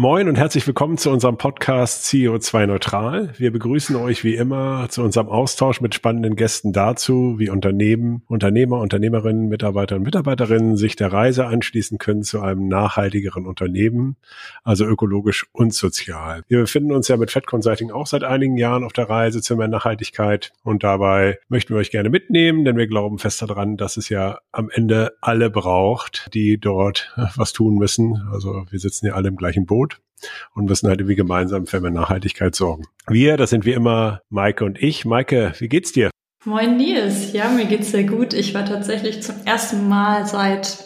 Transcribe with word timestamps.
Moin 0.00 0.30
und 0.30 0.36
herzlich 0.36 0.66
willkommen 0.66 0.96
zu 0.96 1.10
unserem 1.10 1.36
Podcast 1.36 2.06
CO2 2.06 2.64
Neutral. 2.64 3.34
Wir 3.36 3.52
begrüßen 3.52 3.96
euch 3.96 4.24
wie 4.24 4.34
immer 4.34 4.86
zu 4.88 5.02
unserem 5.02 5.28
Austausch 5.28 5.82
mit 5.82 5.94
spannenden 5.94 6.36
Gästen 6.36 6.72
dazu, 6.72 7.34
wie 7.36 7.50
Unternehmen, 7.50 8.22
Unternehmer, 8.26 8.78
Unternehmerinnen, 8.78 9.50
Mitarbeiter 9.50 9.96
und 9.96 10.04
Mitarbeiterinnen 10.04 10.78
sich 10.78 10.96
der 10.96 11.12
Reise 11.12 11.44
anschließen 11.44 11.98
können 11.98 12.22
zu 12.22 12.40
einem 12.40 12.66
nachhaltigeren 12.66 13.44
Unternehmen, 13.44 14.16
also 14.64 14.86
ökologisch 14.86 15.44
und 15.52 15.74
sozial. 15.74 16.44
Wir 16.48 16.60
befinden 16.60 16.92
uns 16.92 17.08
ja 17.08 17.18
mit 17.18 17.30
Fed 17.30 17.46
Consulting 17.46 17.90
auch 17.90 18.06
seit 18.06 18.24
einigen 18.24 18.56
Jahren 18.56 18.84
auf 18.84 18.94
der 18.94 19.10
Reise 19.10 19.42
zu 19.42 19.54
mehr 19.54 19.68
Nachhaltigkeit 19.68 20.54
und 20.62 20.82
dabei 20.82 21.40
möchten 21.50 21.74
wir 21.74 21.78
euch 21.78 21.90
gerne 21.90 22.08
mitnehmen, 22.08 22.64
denn 22.64 22.78
wir 22.78 22.86
glauben 22.86 23.18
fest 23.18 23.42
daran, 23.42 23.76
dass 23.76 23.98
es 23.98 24.08
ja 24.08 24.38
am 24.50 24.70
Ende 24.70 25.12
alle 25.20 25.50
braucht, 25.50 26.30
die 26.32 26.56
dort 26.56 27.14
was 27.36 27.52
tun 27.52 27.74
müssen. 27.74 28.26
Also 28.32 28.64
wir 28.70 28.78
sitzen 28.78 29.04
ja 29.04 29.12
alle 29.12 29.28
im 29.28 29.36
gleichen 29.36 29.66
Boot 29.66 29.89
und 30.54 30.66
müssen 30.66 30.88
halt 30.88 31.00
irgendwie 31.00 31.16
gemeinsam 31.16 31.66
für 31.66 31.80
mehr 31.80 31.90
Nachhaltigkeit 31.90 32.54
sorgen. 32.54 32.84
Wir, 33.08 33.36
das 33.36 33.50
sind 33.50 33.64
wie 33.64 33.72
immer 33.72 34.20
Maike 34.28 34.64
und 34.64 34.82
ich. 34.82 35.04
Maike, 35.04 35.52
wie 35.58 35.68
geht's 35.68 35.92
dir? 35.92 36.10
Moin 36.44 36.76
Nils, 36.76 37.32
ja, 37.32 37.50
mir 37.50 37.66
geht's 37.66 37.90
sehr 37.90 38.04
gut. 38.04 38.32
Ich 38.32 38.54
war 38.54 38.64
tatsächlich 38.64 39.22
zum 39.22 39.36
ersten 39.44 39.88
Mal 39.88 40.26
seit 40.26 40.78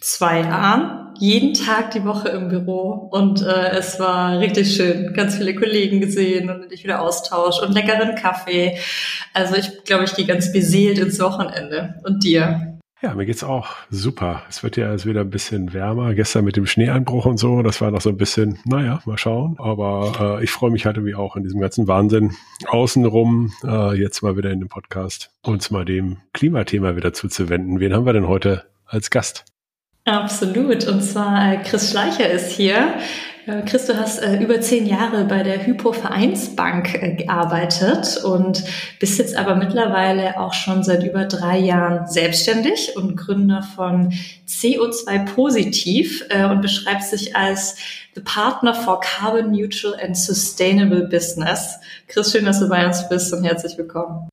zwei 0.00 0.40
Jahren 0.40 1.08
jeden 1.18 1.52
Tag 1.54 1.90
die 1.90 2.04
Woche 2.04 2.28
im 2.28 2.48
Büro 2.48 3.08
und 3.10 3.42
äh, 3.42 3.70
es 3.70 3.98
war 3.98 4.38
richtig 4.38 4.76
schön. 4.76 5.12
Ganz 5.14 5.36
viele 5.36 5.54
Kollegen 5.56 6.00
gesehen 6.00 6.48
und 6.48 6.70
dich 6.70 6.84
wieder 6.84 7.02
Austausch 7.02 7.60
und 7.60 7.72
leckeren 7.72 8.14
Kaffee. 8.14 8.78
Also 9.34 9.56
ich 9.56 9.84
glaube, 9.84 10.04
ich 10.04 10.14
gehe 10.14 10.26
ganz 10.26 10.52
beseelt 10.52 10.98
ins 10.98 11.18
Wochenende. 11.18 12.00
Und 12.04 12.22
dir? 12.22 12.67
Ja, 13.00 13.14
mir 13.14 13.26
geht's 13.26 13.44
auch 13.44 13.76
super. 13.90 14.42
Es 14.48 14.64
wird 14.64 14.76
ja 14.76 14.90
jetzt 14.90 15.06
wieder 15.06 15.20
ein 15.20 15.30
bisschen 15.30 15.72
wärmer. 15.72 16.14
Gestern 16.14 16.44
mit 16.44 16.56
dem 16.56 16.66
Schneeeinbruch 16.66 17.26
und 17.26 17.36
so, 17.38 17.62
das 17.62 17.80
war 17.80 17.92
noch 17.92 18.00
so 18.00 18.08
ein 18.08 18.16
bisschen, 18.16 18.58
naja, 18.64 19.00
mal 19.04 19.16
schauen. 19.16 19.54
Aber 19.58 20.38
äh, 20.40 20.44
ich 20.44 20.50
freue 20.50 20.72
mich 20.72 20.84
halt 20.84 20.96
irgendwie 20.96 21.14
auch 21.14 21.36
in 21.36 21.44
diesem 21.44 21.60
ganzen 21.60 21.86
Wahnsinn 21.86 22.34
außenrum, 22.66 23.52
äh, 23.62 23.96
jetzt 23.96 24.22
mal 24.22 24.36
wieder 24.36 24.50
in 24.50 24.58
dem 24.58 24.68
Podcast, 24.68 25.30
uns 25.42 25.70
mal 25.70 25.84
dem 25.84 26.16
Klimathema 26.32 26.96
wieder 26.96 27.12
zuzuwenden. 27.12 27.78
Wen 27.78 27.94
haben 27.94 28.04
wir 28.04 28.12
denn 28.14 28.26
heute 28.26 28.64
als 28.84 29.10
Gast? 29.10 29.44
Absolut. 30.08 30.86
Und 30.86 31.02
zwar 31.02 31.52
äh, 31.52 31.62
Chris 31.62 31.90
Schleicher 31.90 32.30
ist 32.30 32.50
hier. 32.52 32.94
Äh, 33.46 33.62
Chris, 33.66 33.84
du 33.84 33.94
hast 33.98 34.20
äh, 34.20 34.42
über 34.42 34.58
zehn 34.60 34.86
Jahre 34.86 35.24
bei 35.24 35.42
der 35.42 35.66
Hypo 35.66 35.92
Vereinsbank 35.92 37.18
gearbeitet 37.18 38.24
und 38.24 38.64
bist 39.00 39.18
jetzt 39.18 39.36
aber 39.36 39.54
mittlerweile 39.54 40.40
auch 40.40 40.54
schon 40.54 40.82
seit 40.82 41.04
über 41.04 41.26
drei 41.26 41.58
Jahren 41.58 42.06
selbstständig 42.06 42.96
und 42.96 43.16
Gründer 43.16 43.62
von 43.62 44.14
CO2 44.48 45.26
Positiv 45.26 46.24
und 46.50 46.62
beschreibst 46.62 47.12
dich 47.12 47.36
als 47.36 47.76
The 48.14 48.22
Partner 48.22 48.74
for 48.74 49.00
Carbon 49.00 49.52
Neutral 49.52 49.94
and 50.02 50.16
Sustainable 50.16 51.06
Business. 51.06 51.78
Chris, 52.06 52.32
schön, 52.32 52.46
dass 52.46 52.60
du 52.60 52.68
bei 52.68 52.86
uns 52.86 53.08
bist 53.08 53.32
und 53.32 53.44
herzlich 53.44 53.76
willkommen. 53.76 54.28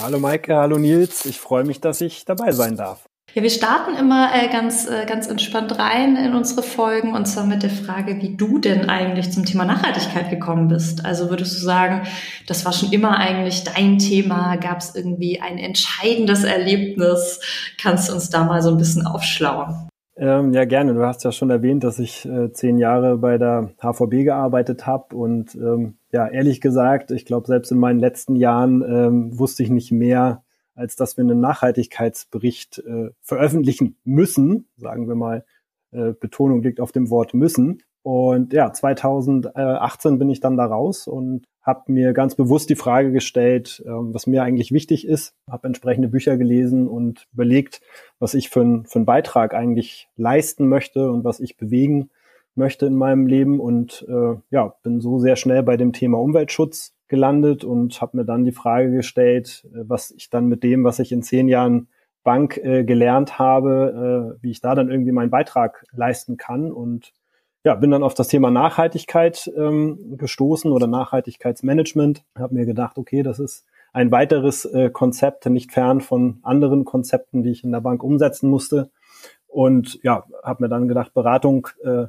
Hallo 0.00 0.18
Maike, 0.18 0.54
hallo 0.54 0.78
Nils. 0.78 1.24
Ich 1.24 1.38
freue 1.38 1.64
mich, 1.64 1.80
dass 1.80 2.00
ich 2.00 2.24
dabei 2.24 2.52
sein 2.52 2.76
darf. 2.76 3.07
Ja, 3.38 3.44
wir 3.44 3.50
starten 3.50 3.94
immer 3.94 4.30
äh, 4.34 4.48
ganz, 4.48 4.90
äh, 4.90 5.06
ganz 5.06 5.28
entspannt 5.28 5.78
rein 5.78 6.16
in 6.16 6.34
unsere 6.34 6.64
Folgen 6.64 7.14
und 7.14 7.26
zwar 7.26 7.46
mit 7.46 7.62
der 7.62 7.70
Frage, 7.70 8.20
wie 8.20 8.36
du 8.36 8.58
denn 8.58 8.88
eigentlich 8.88 9.30
zum 9.30 9.44
Thema 9.44 9.64
Nachhaltigkeit 9.64 10.28
gekommen 10.28 10.66
bist. 10.66 11.04
Also 11.04 11.30
würdest 11.30 11.54
du 11.54 11.64
sagen, 11.64 12.02
das 12.48 12.64
war 12.64 12.72
schon 12.72 12.90
immer 12.90 13.16
eigentlich 13.16 13.62
dein 13.62 14.00
Thema? 14.00 14.56
Gab 14.56 14.78
es 14.78 14.96
irgendwie 14.96 15.40
ein 15.40 15.56
entscheidendes 15.56 16.42
Erlebnis? 16.42 17.38
Kannst 17.80 18.08
du 18.08 18.14
uns 18.14 18.28
da 18.28 18.42
mal 18.42 18.60
so 18.60 18.70
ein 18.70 18.76
bisschen 18.76 19.06
aufschlauen? 19.06 19.88
Ähm, 20.16 20.52
ja, 20.52 20.64
gerne. 20.64 20.94
Du 20.94 21.06
hast 21.06 21.22
ja 21.22 21.30
schon 21.30 21.50
erwähnt, 21.50 21.84
dass 21.84 22.00
ich 22.00 22.28
äh, 22.28 22.50
zehn 22.50 22.76
Jahre 22.76 23.18
bei 23.18 23.38
der 23.38 23.70
HVB 23.80 24.24
gearbeitet 24.24 24.84
habe 24.84 25.14
und 25.14 25.54
ähm, 25.54 25.94
ja, 26.10 26.26
ehrlich 26.26 26.60
gesagt, 26.60 27.12
ich 27.12 27.24
glaube, 27.24 27.46
selbst 27.46 27.70
in 27.70 27.78
meinen 27.78 28.00
letzten 28.00 28.34
Jahren 28.34 28.82
ähm, 28.82 29.38
wusste 29.38 29.62
ich 29.62 29.70
nicht 29.70 29.92
mehr 29.92 30.42
als 30.78 30.94
dass 30.94 31.16
wir 31.16 31.24
einen 31.24 31.40
Nachhaltigkeitsbericht 31.40 32.78
äh, 32.78 33.10
veröffentlichen 33.20 33.96
müssen, 34.04 34.68
sagen 34.76 35.08
wir 35.08 35.16
mal, 35.16 35.44
äh, 35.90 36.12
Betonung 36.12 36.62
liegt 36.62 36.80
auf 36.80 36.92
dem 36.92 37.10
Wort 37.10 37.34
müssen. 37.34 37.82
Und 38.02 38.52
ja, 38.52 38.72
2018 38.72 40.18
bin 40.18 40.30
ich 40.30 40.40
dann 40.40 40.56
da 40.56 40.66
raus 40.66 41.08
und 41.08 41.46
habe 41.62 41.92
mir 41.92 42.12
ganz 42.12 42.36
bewusst 42.36 42.70
die 42.70 42.76
Frage 42.76 43.10
gestellt, 43.10 43.82
äh, 43.84 43.90
was 43.90 44.28
mir 44.28 44.44
eigentlich 44.44 44.70
wichtig 44.70 45.06
ist, 45.06 45.34
habe 45.50 45.66
entsprechende 45.66 46.08
Bücher 46.08 46.36
gelesen 46.36 46.86
und 46.86 47.26
überlegt, 47.32 47.80
was 48.20 48.34
ich 48.34 48.48
für, 48.48 48.60
ein, 48.60 48.86
für 48.86 49.00
einen 49.00 49.06
Beitrag 49.06 49.54
eigentlich 49.54 50.08
leisten 50.16 50.68
möchte 50.68 51.10
und 51.10 51.24
was 51.24 51.40
ich 51.40 51.56
bewegen 51.56 52.10
möchte 52.54 52.86
in 52.86 52.94
meinem 52.94 53.26
Leben 53.26 53.58
und 53.58 54.06
äh, 54.08 54.36
ja, 54.50 54.74
bin 54.84 55.00
so 55.00 55.18
sehr 55.18 55.36
schnell 55.36 55.64
bei 55.64 55.76
dem 55.76 55.92
Thema 55.92 56.18
Umweltschutz 56.18 56.94
gelandet 57.08 57.64
und 57.64 58.00
habe 58.00 58.18
mir 58.18 58.24
dann 58.24 58.44
die 58.44 58.52
Frage 58.52 58.90
gestellt, 58.90 59.66
äh, 59.72 59.84
was 59.86 60.10
ich 60.10 60.30
dann 60.30 60.46
mit 60.46 60.62
dem, 60.62 60.84
was 60.84 60.98
ich 60.98 61.12
in 61.12 61.22
zehn 61.22 61.48
Jahren 61.48 61.88
Bank 62.22 62.58
äh, 62.58 62.84
gelernt 62.84 63.38
habe, 63.38 64.36
äh, 64.38 64.42
wie 64.42 64.50
ich 64.50 64.60
da 64.60 64.74
dann 64.74 64.90
irgendwie 64.90 65.12
meinen 65.12 65.30
Beitrag 65.30 65.86
leisten 65.92 66.36
kann. 66.36 66.70
Und 66.70 67.12
ja, 67.64 67.74
bin 67.74 67.90
dann 67.90 68.02
auf 68.02 68.14
das 68.14 68.28
Thema 68.28 68.50
Nachhaltigkeit 68.50 69.50
ähm, 69.56 70.16
gestoßen 70.16 70.70
oder 70.70 70.86
Nachhaltigkeitsmanagement. 70.86 72.24
Habe 72.38 72.54
mir 72.54 72.66
gedacht, 72.66 72.98
okay, 72.98 73.22
das 73.22 73.38
ist 73.38 73.66
ein 73.92 74.10
weiteres 74.10 74.64
äh, 74.66 74.90
Konzept, 74.90 75.46
nicht 75.46 75.72
fern 75.72 76.00
von 76.00 76.38
anderen 76.42 76.84
Konzepten, 76.84 77.42
die 77.42 77.50
ich 77.50 77.64
in 77.64 77.72
der 77.72 77.80
Bank 77.80 78.02
umsetzen 78.02 78.50
musste. 78.50 78.90
Und 79.46 79.98
ja, 80.02 80.24
habe 80.42 80.64
mir 80.64 80.68
dann 80.68 80.88
gedacht, 80.88 81.14
Beratung 81.14 81.68
äh, 81.82 82.06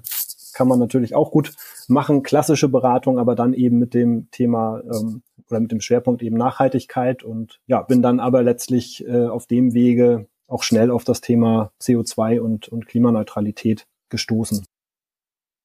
kann 0.60 0.68
man 0.68 0.78
natürlich 0.78 1.16
auch 1.16 1.32
gut 1.32 1.54
machen, 1.88 2.22
klassische 2.22 2.68
Beratung, 2.68 3.18
aber 3.18 3.34
dann 3.34 3.54
eben 3.54 3.80
mit 3.80 3.94
dem 3.94 4.30
Thema 4.30 4.82
ähm, 4.92 5.22
oder 5.50 5.62
mit 5.62 5.72
dem 5.72 5.80
Schwerpunkt 5.80 6.22
eben 6.22 6.36
Nachhaltigkeit 6.36 7.24
und 7.24 7.62
ja, 7.66 7.82
bin 7.82 8.02
dann 8.02 8.20
aber 8.20 8.44
letztlich 8.44 9.08
äh, 9.08 9.28
auf 9.28 9.48
dem 9.48 9.74
Wege 9.74 10.28
auch 10.50 10.64
schnell 10.64 10.92
auf 10.92 11.06
das 11.06 11.22
Thema 11.22 11.72
CO2 11.82 12.42
und, 12.42 12.68
und 12.68 12.88
Klimaneutralität 12.88 13.88
gestoßen. 14.10 14.66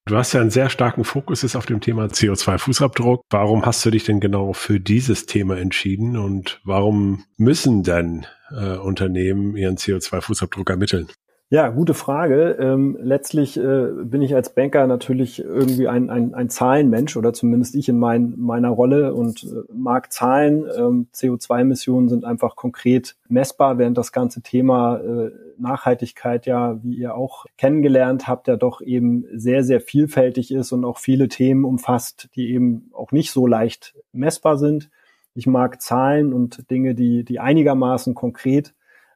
Du 0.06 0.16
hast 0.16 0.33
ja 0.33 0.41
einen 0.41 0.50
sehr 0.50 0.71
starken 0.71 1.03
Fokus 1.03 1.43
jetzt 1.43 1.56
auf 1.56 1.66
dem 1.66 1.81
Thema 1.81 2.04
CO2-Fußabdruck. 2.04 3.22
Warum 3.31 3.66
hast 3.66 3.84
du 3.84 3.91
dich 3.91 4.04
denn 4.04 4.21
genau 4.21 4.53
für 4.53 4.78
dieses 4.78 5.27
Thema 5.27 5.59
entschieden 5.59 6.16
und 6.16 6.60
warum 6.62 7.25
müssen 7.37 7.83
denn 7.83 8.27
äh, 8.56 8.77
Unternehmen 8.77 9.56
ihren 9.56 9.77
CO2-Fußabdruck 9.77 10.71
ermitteln? 10.71 11.09
Ja, 11.50 11.69
gute 11.69 11.93
Frage. 11.93 12.56
Ähm, 12.59 12.97
letztlich 13.00 13.59
äh, 13.59 13.88
bin 14.03 14.22
ich 14.22 14.34
als 14.34 14.55
Banker 14.55 14.87
natürlich 14.87 15.41
irgendwie 15.41 15.88
ein, 15.88 16.09
ein, 16.09 16.34
ein 16.34 16.49
Zahlenmensch 16.49 17.16
oder 17.19 17.34
zumindest 17.34 17.75
ich 17.75 17.88
in 17.88 17.99
mein, 17.99 18.34
meiner 18.38 18.71
Rolle 18.71 19.15
und 19.15 19.44
äh, 19.44 19.72
mag 19.72 20.10
Zahlen. 20.10 20.65
Ähm, 20.77 21.06
CO2-Emissionen 21.15 22.09
sind 22.09 22.25
einfach 22.25 22.56
konkret 22.56 23.16
messbar, 23.28 23.77
während 23.77 23.99
das 23.99 24.10
ganze 24.10 24.41
Thema 24.41 24.97
äh, 24.97 25.31
Nachhaltigkeit 25.59 26.47
ja, 26.47 26.83
wie 26.83 26.94
ihr 26.97 27.15
auch 27.15 27.44
kennengelernt 27.59 28.27
habt, 28.27 28.49
ja 28.49 28.56
doch 28.56 28.81
eben 28.81 29.27
sehr, 29.34 29.65
sehr 29.65 29.83
vielfältig 29.83 30.50
ist 30.50 30.72
und 30.72 30.84
auch 30.87 30.99
viele 30.99 31.28
Themen 31.28 31.65
umfasst, 31.65 32.31
die 32.34 32.53
eben 32.53 32.91
auch 32.94 33.12
nicht 33.12 33.31
so 33.31 33.47
leicht 33.47 33.94
messbar 34.12 34.56
sind. 34.56 34.91
Ich 35.34 35.47
mag 35.47 35.83
Zahlen 35.83 36.33
und 36.33 36.71
Dinge, 36.71 36.94
die, 36.94 37.22
die 37.22 37.38
einigermaßen 37.38 38.15
konkret 38.15 38.72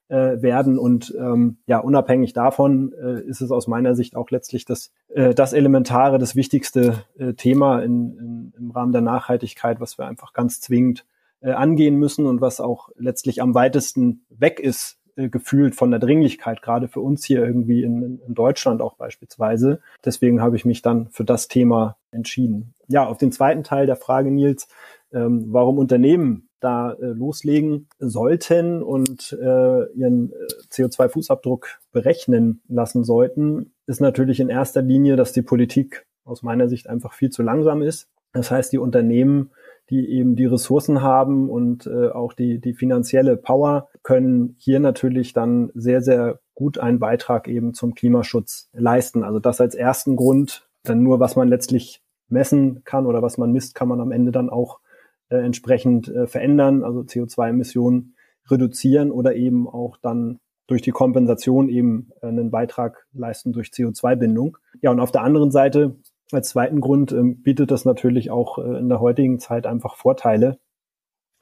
äh, 0.08 0.40
werden. 0.42 0.78
Und 0.78 1.14
ähm, 1.18 1.58
ja, 1.66 1.78
unabhängig 1.78 2.32
davon 2.32 2.92
äh, 2.92 3.20
ist 3.22 3.40
es 3.40 3.50
aus 3.50 3.66
meiner 3.66 3.94
Sicht 3.94 4.16
auch 4.16 4.30
letztlich 4.30 4.64
das, 4.64 4.92
äh, 5.08 5.34
das 5.34 5.52
elementare, 5.52 6.18
das 6.18 6.36
wichtigste 6.36 7.04
äh, 7.18 7.34
Thema 7.34 7.80
in, 7.80 8.16
in, 8.18 8.54
im 8.58 8.70
Rahmen 8.70 8.92
der 8.92 9.02
Nachhaltigkeit, 9.02 9.80
was 9.80 9.98
wir 9.98 10.06
einfach 10.06 10.32
ganz 10.32 10.60
zwingend 10.60 11.04
äh, 11.40 11.52
angehen 11.52 11.96
müssen 11.96 12.26
und 12.26 12.40
was 12.40 12.60
auch 12.60 12.88
letztlich 12.96 13.42
am 13.42 13.54
weitesten 13.54 14.24
weg 14.30 14.60
ist 14.60 14.98
äh, 15.16 15.28
gefühlt 15.28 15.74
von 15.74 15.90
der 15.90 16.00
Dringlichkeit, 16.00 16.62
gerade 16.62 16.88
für 16.88 17.00
uns 17.00 17.24
hier 17.24 17.44
irgendwie 17.44 17.82
in, 17.82 18.20
in 18.26 18.34
Deutschland 18.34 18.80
auch 18.80 18.94
beispielsweise. 18.94 19.80
Deswegen 20.04 20.40
habe 20.40 20.56
ich 20.56 20.64
mich 20.64 20.80
dann 20.82 21.08
für 21.10 21.24
das 21.24 21.48
Thema 21.48 21.96
entschieden. 22.10 22.74
Ja, 22.86 23.06
auf 23.06 23.18
den 23.18 23.32
zweiten 23.32 23.64
Teil 23.64 23.86
der 23.86 23.96
Frage, 23.96 24.30
Nils, 24.30 24.68
ähm, 25.12 25.46
warum 25.48 25.78
Unternehmen 25.78 26.47
da 26.60 26.92
äh, 26.92 27.06
loslegen 27.06 27.88
sollten 27.98 28.82
und 28.82 29.32
äh, 29.32 29.92
ihren 29.92 30.32
äh, 30.32 30.46
CO2-Fußabdruck 30.70 31.78
berechnen 31.92 32.62
lassen 32.68 33.04
sollten, 33.04 33.72
ist 33.86 34.00
natürlich 34.00 34.40
in 34.40 34.48
erster 34.48 34.82
Linie, 34.82 35.16
dass 35.16 35.32
die 35.32 35.42
Politik 35.42 36.06
aus 36.24 36.42
meiner 36.42 36.68
Sicht 36.68 36.88
einfach 36.88 37.12
viel 37.12 37.30
zu 37.30 37.42
langsam 37.42 37.82
ist. 37.82 38.08
Das 38.32 38.50
heißt, 38.50 38.72
die 38.72 38.78
Unternehmen, 38.78 39.50
die 39.90 40.08
eben 40.10 40.36
die 40.36 40.44
Ressourcen 40.46 41.02
haben 41.02 41.48
und 41.48 41.86
äh, 41.86 42.08
auch 42.08 42.34
die, 42.34 42.60
die 42.60 42.74
finanzielle 42.74 43.36
Power, 43.36 43.88
können 44.02 44.54
hier 44.58 44.80
natürlich 44.80 45.32
dann 45.32 45.70
sehr, 45.74 46.02
sehr 46.02 46.40
gut 46.54 46.78
einen 46.78 46.98
Beitrag 46.98 47.48
eben 47.48 47.72
zum 47.72 47.94
Klimaschutz 47.94 48.68
leisten. 48.72 49.24
Also 49.24 49.38
das 49.38 49.60
als 49.60 49.74
ersten 49.74 50.16
Grund, 50.16 50.68
denn 50.86 51.02
nur 51.02 51.20
was 51.20 51.36
man 51.36 51.48
letztlich 51.48 52.02
messen 52.28 52.82
kann 52.84 53.06
oder 53.06 53.22
was 53.22 53.38
man 53.38 53.52
misst, 53.52 53.74
kann 53.74 53.88
man 53.88 54.00
am 54.00 54.12
Ende 54.12 54.32
dann 54.32 54.50
auch 54.50 54.80
äh, 55.30 55.36
entsprechend 55.36 56.08
äh, 56.08 56.26
verändern, 56.26 56.84
also 56.84 57.00
CO2-Emissionen 57.00 58.14
reduzieren 58.50 59.10
oder 59.10 59.34
eben 59.34 59.68
auch 59.68 59.96
dann 59.98 60.38
durch 60.66 60.82
die 60.82 60.90
Kompensation 60.90 61.68
eben 61.68 62.10
äh, 62.20 62.26
einen 62.26 62.50
Beitrag 62.50 63.06
leisten 63.12 63.52
durch 63.52 63.68
CO2-Bindung. 63.68 64.58
Ja, 64.80 64.90
und 64.90 65.00
auf 65.00 65.12
der 65.12 65.22
anderen 65.22 65.50
Seite 65.50 65.96
als 66.30 66.50
zweiten 66.50 66.80
Grund 66.80 67.12
ähm, 67.12 67.42
bietet 67.42 67.70
das 67.70 67.84
natürlich 67.84 68.30
auch 68.30 68.58
äh, 68.58 68.78
in 68.78 68.88
der 68.88 69.00
heutigen 69.00 69.38
Zeit 69.38 69.66
einfach 69.66 69.96
Vorteile. 69.96 70.58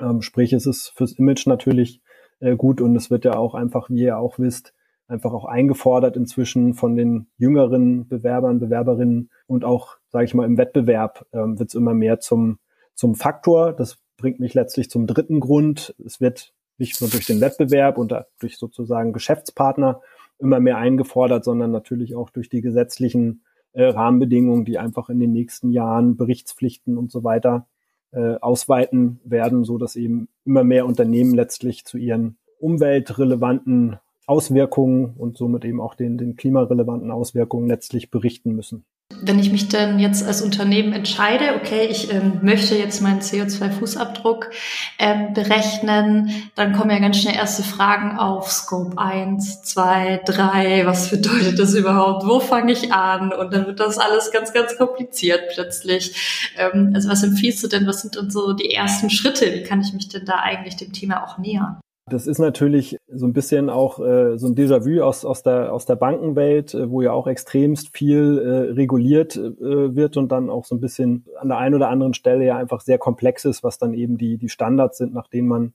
Ähm, 0.01 0.23
sprich, 0.23 0.53
es 0.53 0.67
ist 0.67 0.93
fürs 0.97 1.13
Image 1.13 1.47
natürlich 1.47 2.01
äh, 2.41 2.57
gut 2.57 2.81
und 2.81 2.95
es 2.97 3.11
wird 3.11 3.25
ja 3.25 3.37
auch 3.37 3.55
einfach, 3.55 3.91
wie 3.91 4.03
ihr 4.03 4.19
auch 4.19 4.39
wisst, 4.39 4.75
einfach 5.09 5.33
auch 5.33 5.45
eingefordert 5.45 6.17
inzwischen 6.17 6.75
von 6.75 6.97
den 6.97 7.29
jüngeren 7.37 8.09
Bewerbern, 8.09 8.59
Bewerberinnen 8.59 9.31
und 9.47 9.65
auch, 9.65 9.97
sage 10.09 10.25
ich 10.25 10.35
mal, 10.35 10.45
im 10.45 10.59
Wettbewerb 10.59 11.27
ähm, 11.33 11.59
wird 11.59 11.71
es 11.71 11.75
immer 11.75 11.95
mehr 11.95 12.21
zum, 12.21 12.59
zum 12.97 13.15
Faktor. 13.15 13.73
Das 13.73 13.99
bringt 14.17 14.41
mich 14.41 14.55
letztlich 14.55 14.91
zum 14.91 15.07
dritten 15.07 15.39
Grund. 15.39 15.95
Es 16.05 16.21
wird 16.21 16.53
nicht 16.79 17.01
nur 17.01 17.09
durch 17.09 17.27
den 17.27 17.41
Wettbewerb 17.41 17.97
und 17.99 18.13
durch 18.41 18.59
sozusagen 18.59 19.13
Geschäftspartner 19.13 20.01
immer 20.39 20.61
mehr 20.61 20.79
eingefordert, 20.79 21.45
sondern 21.45 21.71
natürlich 21.71 22.15
auch 22.17 22.31
durch 22.31 22.49
die 22.49 22.61
gesetzlichen 22.61 23.43
äh, 23.73 23.85
Rahmenbedingungen, 23.85 24.65
die 24.65 24.79
einfach 24.79 25.09
in 25.09 25.21
den 25.21 25.33
nächsten 25.33 25.71
Jahren 25.71 26.17
Berichtspflichten 26.17 26.99
und 26.99 27.11
so 27.11 27.25
weiter 27.25 27.67
äh, 28.13 28.37
ausweiten 28.41 29.21
werden, 29.25 29.65
so 29.65 29.79
dass 29.79 29.97
eben 29.97 30.29
immer 30.45 30.65
mehr 30.65 30.87
Unternehmen 30.87 31.35
letztlich 31.35 31.85
zu 31.85 31.97
ihren 31.99 32.37
umweltrelevanten 32.59 33.99
Auswirkungen 34.27 35.15
und 35.17 35.37
somit 35.37 35.65
eben 35.65 35.81
auch 35.81 35.95
den, 35.95 36.19
den 36.19 36.37
klimarelevanten 36.37 37.11
Auswirkungen 37.11 37.69
letztlich 37.69 38.11
berichten 38.11 38.55
müssen. 38.55 38.85
Wenn 39.23 39.39
ich 39.39 39.53
mich 39.53 39.69
dann 39.69 39.99
jetzt 39.99 40.25
als 40.27 40.43
Unternehmen 40.43 40.93
entscheide, 40.93 41.55
okay, 41.55 41.87
ich 41.89 42.13
ähm, 42.13 42.41
möchte 42.43 42.77
jetzt 42.77 43.01
meinen 43.01 43.21
CO2-Fußabdruck 43.21 44.51
ähm, 44.99 45.33
berechnen, 45.33 46.51
dann 46.55 46.73
kommen 46.73 46.91
ja 46.91 46.99
ganz 46.99 47.19
schnell 47.21 47.37
erste 47.37 47.63
Fragen 47.63 48.19
auf 48.19 48.51
Scope 48.51 48.99
1, 48.99 49.63
2, 49.63 50.23
3, 50.27 50.87
was 50.87 51.11
bedeutet 51.11 51.59
das 51.59 51.75
überhaupt, 51.75 52.27
wo 52.27 52.41
fange 52.41 52.73
ich 52.73 52.93
an? 52.93 53.33
Und 53.33 53.55
dann 53.55 53.67
wird 53.67 53.81
das 53.81 53.97
alles 53.99 54.33
ganz, 54.33 54.53
ganz 54.53 54.77
kompliziert 54.77 55.51
plötzlich. 55.55 56.53
Ähm, 56.59 56.91
also 56.95 57.09
was 57.09 57.23
empfiehlst 57.23 57.63
du 57.63 57.69
denn, 57.69 57.87
was 57.87 58.03
sind 58.03 58.17
denn 58.17 58.31
so 58.31 58.53
die 58.53 58.73
ersten 58.73 59.09
Schritte? 59.09 59.55
Wie 59.55 59.63
kann 59.63 59.81
ich 59.81 59.93
mich 59.93 60.09
denn 60.09 60.25
da 60.25 60.41
eigentlich 60.41 60.77
dem 60.77 60.93
Thema 60.93 61.25
auch 61.25 61.39
nähern? 61.39 61.79
Das 62.09 62.29
ist 62.29 62.39
natürlich 62.39 62.99
so 63.09 63.27
ein 63.27 63.33
bisschen 63.33 63.69
auch 63.69 63.99
äh, 63.99 64.39
so 64.39 64.47
ein 64.47 64.55
Déjà-vu 64.55 65.03
aus, 65.03 65.25
aus, 65.25 65.43
der, 65.43 65.73
aus 65.73 65.87
der 65.87 65.97
Bankenwelt, 65.97 66.73
äh, 66.73 66.89
wo 66.89 67.03
ja 67.03 67.11
auch 67.11 67.27
extremst 67.27 67.97
viel 67.97 68.39
äh, 68.39 68.73
reguliert 68.75 69.35
äh, 69.35 69.97
wird 69.97 70.17
und 70.17 70.31
dann 70.31 70.49
auch 70.49 70.65
so 70.65 70.77
ein 70.77 70.81
bisschen 70.81 71.27
an 71.41 71.49
der 71.49 71.59
einen 71.59 71.75
oder 71.75 71.89
anderen 71.89 72.15
Stelle 72.15 72.45
ja 72.45 72.57
einfach 72.57 72.81
sehr 72.81 72.99
komplex 72.99 73.45
ist, 73.45 73.65
was 73.65 73.79
dann 73.79 73.93
eben 73.93 74.19
die, 74.19 74.39
die 74.39 74.49
Standards 74.49 74.99
sind, 74.99 75.15
nach 75.15 75.27
denen 75.27 75.49
man 75.49 75.73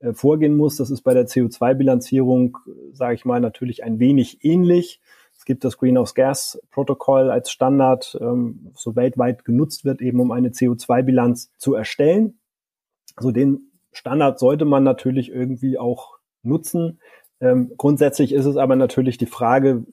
äh, 0.00 0.12
vorgehen 0.12 0.54
muss. 0.54 0.76
Das 0.76 0.90
ist 0.90 1.00
bei 1.00 1.14
der 1.14 1.26
CO2-Bilanzierung, 1.26 2.58
sage 2.92 3.14
ich 3.14 3.24
mal, 3.24 3.40
natürlich 3.40 3.82
ein 3.82 3.98
wenig 3.98 4.44
ähnlich. 4.44 5.00
Es 5.34 5.46
gibt 5.46 5.64
das 5.64 5.78
Greenhouse 5.78 6.14
Gas 6.14 6.60
Protokoll 6.70 7.30
als 7.30 7.50
Standard, 7.50 8.18
ähm, 8.20 8.72
so 8.74 8.96
weltweit 8.96 9.46
genutzt 9.46 9.86
wird, 9.86 10.02
eben 10.02 10.20
um 10.20 10.30
eine 10.30 10.50
CO2-Bilanz 10.50 11.52
zu 11.56 11.74
erstellen. 11.74 12.38
Also 13.16 13.30
den 13.30 13.69
Standard 13.92 14.38
sollte 14.38 14.64
man 14.64 14.84
natürlich 14.84 15.30
irgendwie 15.30 15.78
auch 15.78 16.18
nutzen. 16.42 17.00
Ähm, 17.40 17.72
grundsätzlich 17.76 18.32
ist 18.32 18.46
es 18.46 18.56
aber 18.56 18.76
natürlich 18.76 19.18
die 19.18 19.26
Frage, 19.26 19.84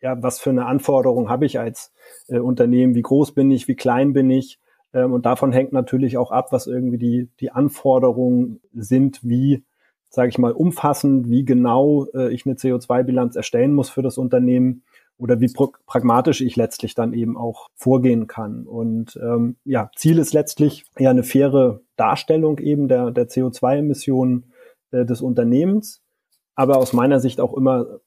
ja, 0.00 0.22
was 0.22 0.40
für 0.40 0.50
eine 0.50 0.66
Anforderung 0.66 1.28
habe 1.28 1.46
ich 1.46 1.58
als 1.58 1.92
äh, 2.28 2.38
Unternehmen? 2.38 2.94
Wie 2.94 3.02
groß 3.02 3.32
bin 3.32 3.50
ich? 3.50 3.68
Wie 3.68 3.76
klein 3.76 4.12
bin 4.12 4.30
ich? 4.30 4.58
Ähm, 4.92 5.12
und 5.12 5.26
davon 5.26 5.52
hängt 5.52 5.72
natürlich 5.72 6.16
auch 6.16 6.30
ab, 6.30 6.52
was 6.52 6.66
irgendwie 6.66 6.98
die, 6.98 7.28
die 7.40 7.50
Anforderungen 7.50 8.60
sind, 8.72 9.20
wie, 9.22 9.64
sage 10.08 10.30
ich 10.30 10.38
mal, 10.38 10.52
umfassend, 10.52 11.28
wie 11.28 11.44
genau 11.44 12.06
äh, 12.14 12.32
ich 12.32 12.46
eine 12.46 12.56
CO2-Bilanz 12.56 13.36
erstellen 13.36 13.74
muss 13.74 13.90
für 13.90 14.02
das 14.02 14.18
Unternehmen 14.18 14.82
oder 15.20 15.40
wie 15.40 15.52
pragmatisch 15.86 16.40
ich 16.40 16.56
letztlich 16.56 16.94
dann 16.94 17.12
eben 17.12 17.36
auch 17.36 17.68
vorgehen 17.74 18.26
kann. 18.26 18.66
Und 18.66 19.18
ähm, 19.22 19.56
ja, 19.64 19.90
Ziel 19.94 20.18
ist 20.18 20.32
letztlich 20.32 20.84
ja 20.98 21.10
eine 21.10 21.22
faire 21.22 21.80
Darstellung 21.96 22.58
eben 22.58 22.88
der, 22.88 23.10
der 23.10 23.28
CO2-Emissionen 23.28 24.52
äh, 24.90 25.04
des 25.04 25.20
Unternehmens, 25.20 26.02
aber 26.54 26.78
aus 26.78 26.92
meiner 26.92 27.20
Sicht 27.20 27.40
auch 27.40 27.54
immer, 27.54 28.00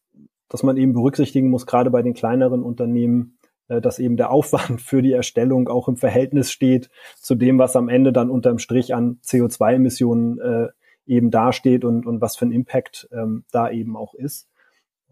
dass 0.50 0.64
man 0.64 0.78
eben 0.78 0.94
berücksichtigen 0.94 1.50
muss, 1.50 1.66
gerade 1.68 1.92
bei 1.92 2.02
den 2.02 2.16
kleineren 2.16 2.64
Unternehmen, 2.64 3.38
äh, 3.68 3.80
dass 3.80 4.00
eben 4.00 4.18
der 4.18 4.32
Aufwand 4.32 4.82
für 4.82 5.04
die 5.04 5.14
Erstellung 5.14 5.70
auch 5.70 5.88
im 5.88 5.98
Verhältnis 5.98 6.52
steht 6.52 6.90
zu 7.16 7.36
dem, 7.36 7.60
was 7.60 7.76
am 7.76 7.90
Ende 7.90 8.12
dann 8.12 8.32
unterm 8.32 8.58
Strich 8.58 8.96
an 8.96 9.20
CO2-Emissionen 9.24 10.40
äh, 10.40 10.68
eben 11.06 11.32
dasteht 11.32 11.86
und, 11.86 12.08
und 12.08 12.22
was 12.22 12.38
für 12.38 12.46
ein 12.46 12.52
Impact 12.52 13.08
ähm, 13.12 13.44
da 13.52 13.70
eben 13.70 13.96
auch 13.96 14.14
ist. 14.16 14.48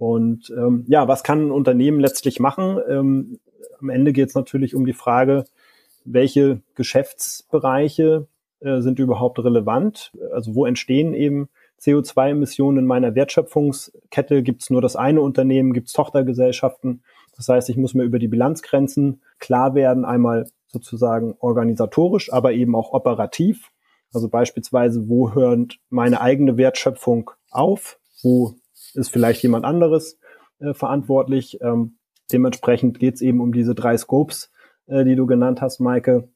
Und 0.02 0.52
ähm, 0.58 0.84
ja, 0.88 1.08
was 1.08 1.22
kann 1.22 1.46
ein 1.46 1.52
Unternehmen 1.52 2.00
letztlich 2.00 2.40
machen? 2.40 2.80
Ähm, 2.90 3.40
am 3.80 3.90
Ende 3.90 4.14
geht 4.14 4.30
es 4.30 4.34
natürlich 4.34 4.74
um 4.74 4.88
die 4.88 4.94
Frage, 4.94 5.46
welche 6.06 6.62
Geschäftsbereiche 6.74 8.26
äh, 8.62 8.82
sind 8.82 8.98
überhaupt 8.98 9.38
relevant? 9.38 10.12
Also 10.34 10.56
wo 10.56 10.66
entstehen 10.66 11.14
eben 11.14 11.50
CO2-Emissionen 11.80 12.80
in 12.80 12.86
meiner 12.88 13.14
Wertschöpfungskette? 13.14 14.42
Gibt 14.42 14.64
es 14.64 14.72
nur 14.72 14.82
das 14.82 14.96
eine 14.96 15.22
Unternehmen? 15.22 15.72
Gibt 15.72 15.90
es 15.90 15.94
Tochtergesellschaften? 15.94 17.04
Das 17.38 17.48
heißt, 17.48 17.70
ich 17.70 17.78
muss 17.78 17.94
mir 17.94 18.04
über 18.04 18.18
die 18.18 18.28
Bilanzgrenzen 18.28 19.22
klar 19.38 19.76
werden, 19.76 20.04
einmal 20.04 20.50
sozusagen 20.66 21.36
organisatorisch, 21.38 22.34
aber 22.34 22.54
eben 22.54 22.76
auch 22.76 22.92
operativ. 22.92 23.70
Also 24.12 24.30
beispielsweise, 24.30 25.08
wo 25.08 25.36
hört 25.36 25.78
meine 25.92 26.22
eigene 26.22 26.58
Wertschöpfung 26.58 27.30
auf? 27.52 28.00
Wo 28.24 28.56
ist 28.94 29.10
vielleicht 29.10 29.44
jemand 29.44 29.66
anderes 29.66 30.20
äh, 30.60 30.74
verantwortlich. 30.74 31.60
Ähm, 31.62 31.98
dementsprechend 32.32 33.00
geht 33.00 33.16
es 33.16 33.22
eben 33.22 33.42
um 33.42 33.54
diese 33.54 33.76
drei 33.76 33.98
Scopes, 33.98 34.52
äh, 34.88 35.04
die 35.06 35.16
du 35.16 35.26
genannt 35.26 35.62
hast, 35.62 35.80
Maike. 35.80 36.30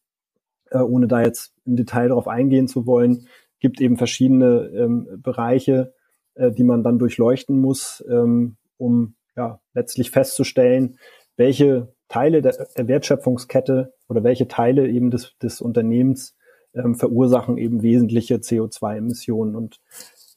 Äh, 0.71 0.79
ohne 0.79 1.07
da 1.07 1.21
jetzt 1.21 1.53
im 1.65 1.75
Detail 1.75 2.09
darauf 2.09 2.27
eingehen 2.27 2.67
zu 2.67 2.85
wollen, 2.85 3.27
gibt 3.59 3.81
eben 3.81 3.97
verschiedene 3.97 4.71
ähm, 4.75 5.07
Bereiche, 5.21 5.93
äh, 6.35 6.51
die 6.51 6.63
man 6.63 6.83
dann 6.83 6.99
durchleuchten 6.99 7.59
muss, 7.59 8.03
ähm, 8.09 8.57
um 8.77 9.15
ja, 9.35 9.59
letztlich 9.73 10.11
festzustellen, 10.11 10.97
welche 11.37 11.93
Teile 12.07 12.41
der, 12.41 12.67
der 12.77 12.87
Wertschöpfungskette 12.87 13.93
oder 14.07 14.23
welche 14.23 14.47
Teile 14.47 14.87
eben 14.89 15.11
des, 15.11 15.35
des 15.41 15.61
Unternehmens 15.61 16.35
ähm, 16.73 16.95
verursachen 16.95 17.57
eben 17.57 17.81
wesentliche 17.81 18.35
CO2-Emissionen. 18.35 19.55
Und 19.55 19.79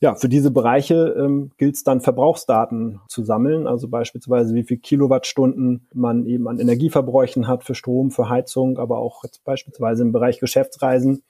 ja, 0.00 0.14
für 0.14 0.28
diese 0.28 0.50
Bereiche 0.50 1.16
ähm, 1.18 1.50
gilt 1.58 1.74
es 1.74 1.82
dann 1.82 2.00
Verbrauchsdaten 2.00 3.00
zu 3.08 3.24
sammeln, 3.24 3.66
also 3.66 3.88
beispielsweise 3.88 4.54
wie 4.54 4.62
viel 4.62 4.78
Kilowattstunden 4.78 5.88
man 5.92 6.24
eben 6.26 6.46
an 6.46 6.60
Energieverbräuchen 6.60 7.48
hat 7.48 7.64
für 7.64 7.74
Strom, 7.74 8.12
für 8.12 8.28
Heizung, 8.28 8.78
aber 8.78 8.98
auch 8.98 9.24
jetzt 9.24 9.42
beispielsweise 9.44 10.02
im 10.02 10.12
Bereich 10.12 10.38
Geschäftsreisen, 10.38 11.24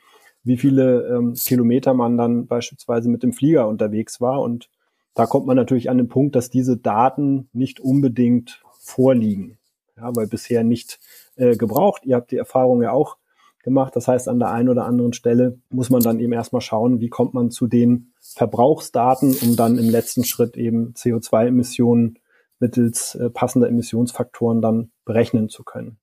wie 0.45 0.59
viele 0.59 1.07
ähm, 1.09 1.35
Kilometer 1.35 1.95
man 1.95 2.19
dann 2.19 2.47
beispielsweise 2.47 3.09
mit 3.09 3.23
dem 3.23 3.33
Flieger 3.33 3.67
unterwegs 3.69 4.21
war. 4.21 4.43
Und 4.43 4.69
da 5.15 5.25
kommt 5.25 5.47
man 5.47 5.57
natürlich 5.57 5.89
an 5.89 5.97
den 5.97 6.09
Punkt, 6.09 6.37
dass 6.37 6.51
diese 6.51 6.77
Daten 6.77 7.49
nicht 7.55 7.81
unbedingt 7.81 8.63
vorliegen, 8.81 9.59
ja, 9.97 10.15
weil 10.15 10.27
bisher 10.27 10.63
nicht 10.63 11.01
äh, 11.37 11.57
gebraucht. 11.57 12.05
Ihr 12.05 12.17
habt 12.17 12.31
die 12.33 12.37
Erfahrung 12.37 12.83
ja 12.83 12.93
auch 12.93 13.17
gemacht. 13.63 13.95
Das 13.97 14.09
heißt, 14.09 14.29
an 14.29 14.39
der 14.39 14.51
einen 14.51 14.69
oder 14.69 14.87
anderen 14.87 15.13
Stelle 15.13 15.59
muss 15.71 15.91
man 15.91 16.03
dann 16.03 16.21
eben 16.21 16.33
erstmal 16.33 16.63
schauen, 16.63 17.01
wie 17.01 17.09
kommt 17.09 17.35
man 17.35 17.51
zu 17.51 17.67
den 17.67 18.13
Verbrauchsdaten, 18.21 19.37
um 19.43 19.57
dann 19.57 19.79
im 19.79 19.89
letzten 19.91 20.25
Schritt 20.25 20.57
eben 20.57 20.95
CO2-Emissionen 20.95 22.19
mittels 22.61 23.15
äh, 23.15 23.31
passender 23.31 23.69
Emissionsfaktoren 23.69 24.61
dann 24.61 24.91
berechnen 25.05 25.49
zu 25.49 25.65
können. 25.65 25.99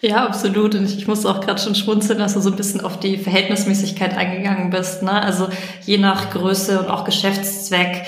Ja, 0.00 0.26
absolut. 0.26 0.74
Und 0.74 0.84
ich 0.84 1.06
muss 1.06 1.24
auch 1.24 1.40
gerade 1.40 1.60
schon 1.60 1.76
schmunzeln, 1.76 2.18
dass 2.18 2.34
du 2.34 2.40
so 2.40 2.50
ein 2.50 2.56
bisschen 2.56 2.80
auf 2.80 2.98
die 2.98 3.18
Verhältnismäßigkeit 3.18 4.16
eingegangen 4.16 4.70
bist. 4.70 5.04
Ne? 5.04 5.12
Also 5.12 5.48
je 5.82 5.96
nach 5.98 6.30
Größe 6.30 6.80
und 6.80 6.88
auch 6.88 7.04
Geschäftszweck 7.04 8.04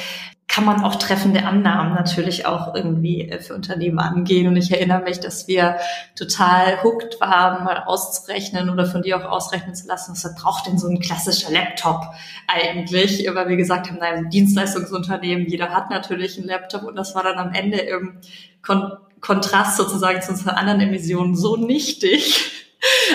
kann 0.54 0.64
man 0.64 0.84
auch 0.84 0.94
treffende 0.94 1.44
Annahmen 1.46 1.94
natürlich 1.94 2.46
auch 2.46 2.76
irgendwie 2.76 3.28
äh, 3.28 3.40
für 3.40 3.54
Unternehmen 3.54 3.98
angehen. 3.98 4.46
Und 4.46 4.56
ich 4.56 4.70
erinnere 4.70 5.02
mich, 5.02 5.18
dass 5.18 5.48
wir 5.48 5.78
total 6.14 6.80
hooked 6.84 7.20
waren, 7.20 7.64
mal 7.64 7.82
auszurechnen 7.86 8.70
oder 8.70 8.86
von 8.86 9.02
dir 9.02 9.16
auch 9.16 9.28
ausrechnen 9.28 9.74
zu 9.74 9.88
lassen, 9.88 10.12
was 10.12 10.34
braucht 10.36 10.68
denn 10.68 10.78
so 10.78 10.86
ein 10.86 11.00
klassischer 11.00 11.50
Laptop 11.50 12.02
eigentlich? 12.46 13.28
Weil 13.34 13.48
wir 13.48 13.56
gesagt 13.56 13.88
haben, 13.88 13.98
nein, 13.98 14.30
Dienstleistungsunternehmen, 14.30 15.48
jeder 15.48 15.70
hat 15.70 15.90
natürlich 15.90 16.38
einen 16.38 16.46
Laptop 16.46 16.84
und 16.84 16.94
das 16.94 17.16
war 17.16 17.24
dann 17.24 17.38
am 17.38 17.52
Ende 17.52 17.78
im 17.78 18.20
Kon 18.62 18.92
Kontrast 19.20 19.78
sozusagen 19.78 20.20
zu 20.20 20.32
unseren 20.32 20.54
anderen 20.54 20.82
Emissionen 20.82 21.34
so 21.34 21.56
nichtig, 21.56 22.63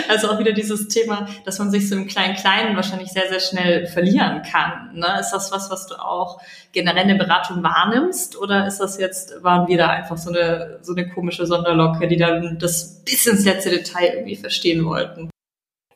also 0.07 0.29
auch 0.29 0.39
wieder 0.39 0.51
dieses 0.51 0.87
Thema, 0.87 1.27
dass 1.45 1.59
man 1.59 1.71
sich 1.71 1.89
so 1.89 1.95
im 1.95 2.07
Klein-Kleinen 2.07 2.75
wahrscheinlich 2.75 3.09
sehr, 3.09 3.29
sehr 3.29 3.39
schnell 3.39 3.87
verlieren 3.87 4.41
kann. 4.41 4.95
Ne? 4.95 5.07
Ist 5.19 5.31
das 5.31 5.51
was, 5.51 5.69
was 5.69 5.87
du 5.87 5.95
auch 5.95 6.41
generell 6.71 7.03
in 7.03 7.17
der 7.17 7.23
Beratung 7.23 7.63
wahrnimmst? 7.63 8.37
Oder 8.37 8.67
ist 8.67 8.79
das 8.79 8.99
jetzt, 8.99 9.43
waren 9.43 9.67
wir 9.67 9.77
da 9.77 9.89
einfach 9.89 10.17
so 10.17 10.29
eine, 10.29 10.79
so 10.81 10.93
eine 10.93 11.09
komische 11.09 11.45
Sonderlocke, 11.45 12.07
die 12.07 12.17
dann 12.17 12.57
das 12.59 13.03
bis 13.03 13.27
ins 13.27 13.45
letzte 13.45 13.69
Detail 13.69 14.13
irgendwie 14.15 14.35
verstehen 14.35 14.85
wollten? 14.85 15.29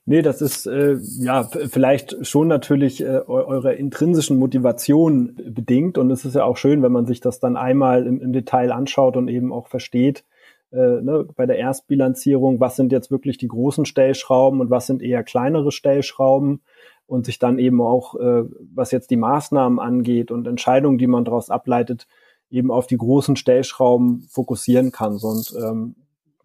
Nee, 0.06 0.22
das 0.22 0.42
ist 0.42 0.68
äh, 0.68 0.98
ja 1.20 1.44
vielleicht 1.44 2.28
schon 2.28 2.50
natürlich 2.50 3.02
äh, 3.02 3.22
eurer 3.26 3.76
intrinsischen 3.76 4.38
Motivation 4.38 5.34
bedingt 5.48 5.98
und 5.98 6.12
es 6.12 6.26
ist 6.26 6.36
ja 6.36 6.44
auch 6.44 6.58
schön, 6.58 6.84
wenn 6.84 6.92
man 6.92 7.06
sich 7.06 7.22
das 7.22 7.40
dann 7.40 7.56
einmal 7.56 8.06
im, 8.06 8.20
im 8.20 8.34
Detail 8.34 8.74
anschaut 8.74 9.16
und 9.16 9.30
eben 9.30 9.54
auch 9.54 9.68
versteht, 9.68 10.26
äh, 10.74 11.02
ne, 11.02 11.26
bei 11.36 11.46
der 11.46 11.58
Erstbilanzierung, 11.58 12.60
was 12.60 12.76
sind 12.76 12.92
jetzt 12.92 13.12
wirklich 13.12 13.38
die 13.38 13.48
großen 13.48 13.86
Stellschrauben 13.86 14.60
und 14.60 14.70
was 14.70 14.88
sind 14.88 15.02
eher 15.02 15.24
kleinere 15.24 15.72
Stellschrauben 15.72 16.62
und 17.06 17.26
sich 17.26 17.40
dann 17.40 17.60
eben 17.60 17.82
auch, 17.82 18.16
äh, 18.16 18.44
was 18.74 18.92
jetzt 18.92 19.12
die 19.12 19.18
Maßnahmen 19.18 19.80
angeht 19.80 20.32
und 20.32 20.48
Entscheidungen, 20.48 20.98
die 20.98 21.08
man 21.08 21.26
daraus 21.26 21.50
ableitet, 21.50 22.08
eben 22.50 22.72
auf 22.72 22.88
die 22.88 22.98
großen 22.98 23.36
Stellschrauben 23.36 24.28
fokussieren 24.30 24.92
kann. 24.92 25.18
Und 25.18 25.54
ähm, 25.58 25.96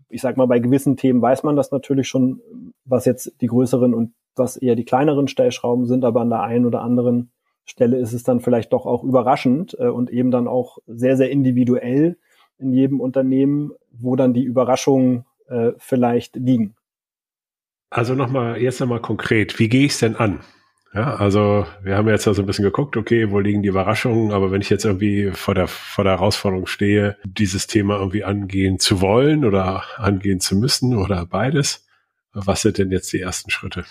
ich 0.08 0.20
sag 0.20 0.36
mal, 0.36 0.46
bei 0.46 0.58
gewissen 0.58 0.96
Themen 0.96 1.20
weiß 1.20 1.42
man 1.42 1.56
das 1.56 1.70
natürlich 1.70 2.08
schon, 2.08 2.40
was 2.84 3.04
jetzt 3.04 3.32
die 3.40 3.46
größeren 3.46 3.94
und 3.94 4.12
was 4.36 4.56
eher 4.56 4.76
die 4.76 4.84
kleineren 4.84 5.28
Stellschrauben 5.28 5.86
sind, 5.86 6.04
aber 6.04 6.20
an 6.20 6.30
der 6.30 6.42
einen 6.42 6.66
oder 6.66 6.82
anderen 6.82 7.30
Stelle 7.64 7.98
ist 7.98 8.12
es 8.12 8.22
dann 8.22 8.40
vielleicht 8.40 8.72
doch 8.72 8.86
auch 8.86 9.04
überraschend 9.04 9.76
äh, 9.78 9.88
und 9.88 10.10
eben 10.10 10.30
dann 10.30 10.48
auch 10.48 10.78
sehr, 10.86 11.16
sehr 11.16 11.30
individuell 11.30 12.16
in 12.58 12.72
jedem 12.72 13.00
Unternehmen, 13.00 13.72
wo 13.92 14.16
dann 14.16 14.34
die 14.34 14.44
Überraschungen 14.44 15.24
äh, 15.48 15.72
vielleicht 15.78 16.36
liegen. 16.36 16.74
Also 17.90 18.14
nochmal, 18.14 18.60
jetzt 18.60 18.80
nochmal 18.80 19.00
konkret, 19.00 19.58
wie 19.58 19.68
gehe 19.68 19.86
ich 19.86 19.92
es 19.92 19.98
denn 19.98 20.16
an? 20.16 20.40
Ja, 20.94 21.16
also 21.16 21.66
wir 21.82 21.96
haben 21.96 22.08
jetzt 22.08 22.26
also 22.26 22.42
ein 22.42 22.46
bisschen 22.46 22.64
geguckt, 22.64 22.96
okay, 22.96 23.30
wo 23.30 23.40
liegen 23.40 23.62
die 23.62 23.68
Überraschungen, 23.68 24.32
aber 24.32 24.50
wenn 24.50 24.62
ich 24.62 24.70
jetzt 24.70 24.84
irgendwie 24.84 25.30
vor 25.32 25.54
der, 25.54 25.68
vor 25.68 26.04
der 26.04 26.14
Herausforderung 26.14 26.66
stehe, 26.66 27.16
dieses 27.24 27.66
Thema 27.66 27.98
irgendwie 27.98 28.24
angehen 28.24 28.78
zu 28.78 29.02
wollen 29.02 29.44
oder 29.44 29.82
angehen 29.96 30.40
zu 30.40 30.56
müssen 30.56 30.96
oder 30.96 31.26
beides, 31.26 31.86
was 32.32 32.62
sind 32.62 32.78
denn 32.78 32.90
jetzt 32.90 33.12
die 33.12 33.20
ersten 33.20 33.50
Schritte? 33.50 33.84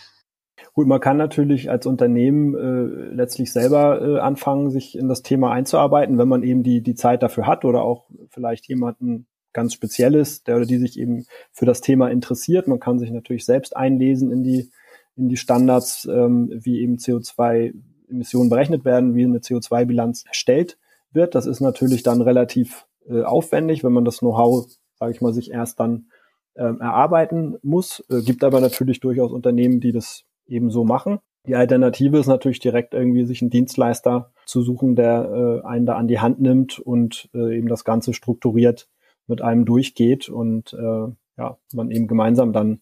Gut, 0.74 0.88
man 0.88 1.00
kann 1.00 1.18
natürlich 1.18 1.70
als 1.70 1.86
Unternehmen 1.86 2.56
äh, 2.56 3.14
letztlich 3.16 3.52
selber 3.52 4.02
äh, 4.02 4.20
anfangen, 4.20 4.70
sich 4.70 4.98
in 4.98 5.08
das 5.08 5.24
Thema 5.24 5.52
einzuarbeiten, 5.52 6.18
wenn 6.18 6.28
man 6.28 6.44
eben 6.44 6.62
die, 6.64 6.82
die 6.82 6.96
Zeit 6.96 7.24
dafür 7.24 7.48
hat 7.48 7.66
oder 7.66 7.82
auch 7.82 8.06
vielleicht 8.30 8.68
jemanden 8.68 9.28
ganz 9.54 9.74
Spezielles, 9.74 10.44
der 10.44 10.58
oder 10.58 10.66
die 10.66 10.78
sich 10.78 11.00
eben 11.00 11.26
für 11.52 11.66
das 11.66 11.82
Thema 11.82 12.10
interessiert. 12.10 12.68
Man 12.68 12.80
kann 12.80 13.00
sich 13.00 13.12
natürlich 13.12 13.46
selbst 13.46 13.76
einlesen 13.76 14.32
in 14.32 14.44
die 14.44 14.72
in 15.18 15.30
die 15.30 15.38
Standards, 15.38 16.06
ähm, 16.06 16.50
wie 16.54 16.80
eben 16.80 16.98
CO2-Emissionen 16.98 18.50
berechnet 18.50 18.86
werden, 18.86 19.16
wie 19.16 19.26
eine 19.26 19.40
CO2-Bilanz 19.40 20.26
erstellt 20.26 20.78
wird. 21.12 21.36
Das 21.36 21.48
ist 21.48 21.60
natürlich 21.60 22.04
dann 22.04 22.22
relativ 22.22 22.86
äh, 23.10 23.24
aufwendig, 23.24 23.84
wenn 23.84 23.94
man 23.94 24.06
das 24.06 24.20
Know-how, 24.20 24.68
sage 24.96 25.12
ich 25.12 25.22
mal, 25.22 25.34
sich 25.34 25.52
erst 25.52 25.80
dann 25.80 26.08
ähm, 26.56 26.80
erarbeiten 26.80 27.58
muss. 27.64 28.04
Äh, 28.10 28.22
gibt 28.22 28.44
aber 28.44 28.62
natürlich 28.62 29.00
durchaus 29.00 29.32
Unternehmen, 29.32 29.80
die 29.80 29.92
das 29.92 30.24
eben 30.46 30.70
so 30.70 30.84
machen. 30.84 31.20
Die 31.48 31.56
Alternative 31.56 32.20
ist 32.20 32.28
natürlich 32.28 32.60
direkt 32.60 32.94
irgendwie 32.94 33.26
sich 33.26 33.42
einen 33.42 33.50
Dienstleister 33.50 34.32
zu 34.46 34.62
suchen, 34.62 34.96
der 34.96 35.62
äh, 35.64 35.68
einen 35.68 35.86
da 35.86 35.96
an 35.96 36.08
die 36.08 36.20
Hand 36.20 36.40
nimmt 36.42 36.80
und 36.80 37.30
äh, 37.34 37.58
eben 37.58 37.68
das 37.68 37.84
Ganze 37.86 38.14
strukturiert 38.14 38.88
mit 39.28 39.42
einem 39.42 39.66
durchgeht 39.66 40.30
und 40.30 40.74
äh, 40.74 41.08
ja, 41.38 41.58
man 41.74 41.92
eben 41.92 42.08
gemeinsam 42.08 42.54
dann 42.54 42.82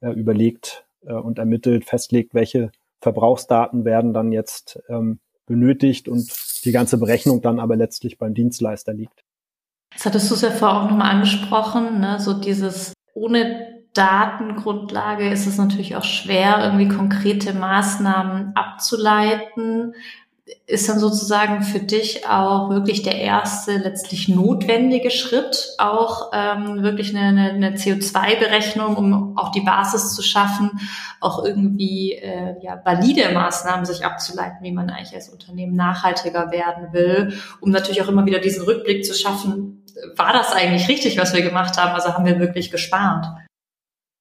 äh, 0.00 0.10
überlegt, 0.10 0.86
äh, 1.06 1.14
und 1.14 1.38
ermittelt, 1.38 1.84
festlegt, 1.84 2.34
welche 2.34 2.70
Verbrauchsdaten 3.00 3.84
werden 3.84 4.12
dann 4.12 4.32
jetzt 4.32 4.80
ähm, 4.88 5.20
benötigt 5.46 6.08
und 6.08 6.28
die 6.64 6.72
ganze 6.72 6.98
Berechnung 6.98 7.40
dann 7.40 7.60
aber 7.60 7.76
letztlich 7.76 8.18
beim 8.18 8.34
Dienstleister 8.34 8.92
liegt. 8.92 9.24
Das 9.92 10.06
hattest 10.06 10.30
du 10.30 10.34
es 10.34 10.40
ja 10.40 10.50
vorher 10.50 10.82
auch 10.82 10.90
nochmal 10.90 11.10
angesprochen, 11.10 12.00
ne? 12.00 12.18
so 12.18 12.34
dieses 12.34 12.92
ohne 13.14 13.84
Datengrundlage 13.94 15.30
ist 15.30 15.46
es 15.46 15.56
natürlich 15.56 15.96
auch 15.96 16.04
schwer, 16.04 16.58
irgendwie 16.62 16.88
konkrete 16.88 17.54
Maßnahmen 17.54 18.54
abzuleiten 18.54 19.94
ist 20.66 20.88
dann 20.88 21.00
sozusagen 21.00 21.62
für 21.62 21.80
dich 21.80 22.28
auch 22.28 22.70
wirklich 22.70 23.02
der 23.02 23.18
erste 23.18 23.78
letztlich 23.78 24.28
notwendige 24.28 25.10
Schritt, 25.10 25.74
auch 25.78 26.30
ähm, 26.32 26.82
wirklich 26.82 27.16
eine, 27.16 27.50
eine 27.50 27.70
CO2-Berechnung, 27.76 28.96
um 28.96 29.36
auch 29.36 29.50
die 29.50 29.62
Basis 29.62 30.14
zu 30.14 30.22
schaffen, 30.22 30.70
auch 31.20 31.44
irgendwie 31.44 32.12
äh, 32.12 32.54
ja, 32.62 32.80
valide 32.84 33.32
Maßnahmen 33.32 33.86
sich 33.86 34.04
abzuleiten, 34.04 34.58
wie 34.62 34.72
man 34.72 34.88
eigentlich 34.90 35.14
als 35.14 35.30
Unternehmen 35.30 35.74
nachhaltiger 35.74 36.52
werden 36.52 36.92
will, 36.92 37.36
um 37.60 37.70
natürlich 37.70 38.02
auch 38.02 38.08
immer 38.08 38.26
wieder 38.26 38.38
diesen 38.38 38.64
Rückblick 38.64 39.04
zu 39.04 39.14
schaffen, 39.14 39.84
war 40.14 40.32
das 40.32 40.52
eigentlich 40.52 40.88
richtig, 40.88 41.18
was 41.18 41.34
wir 41.34 41.42
gemacht 41.42 41.76
haben? 41.76 41.92
Also 41.92 42.12
haben 42.12 42.26
wir 42.26 42.38
wirklich 42.38 42.70
gespart? 42.70 43.26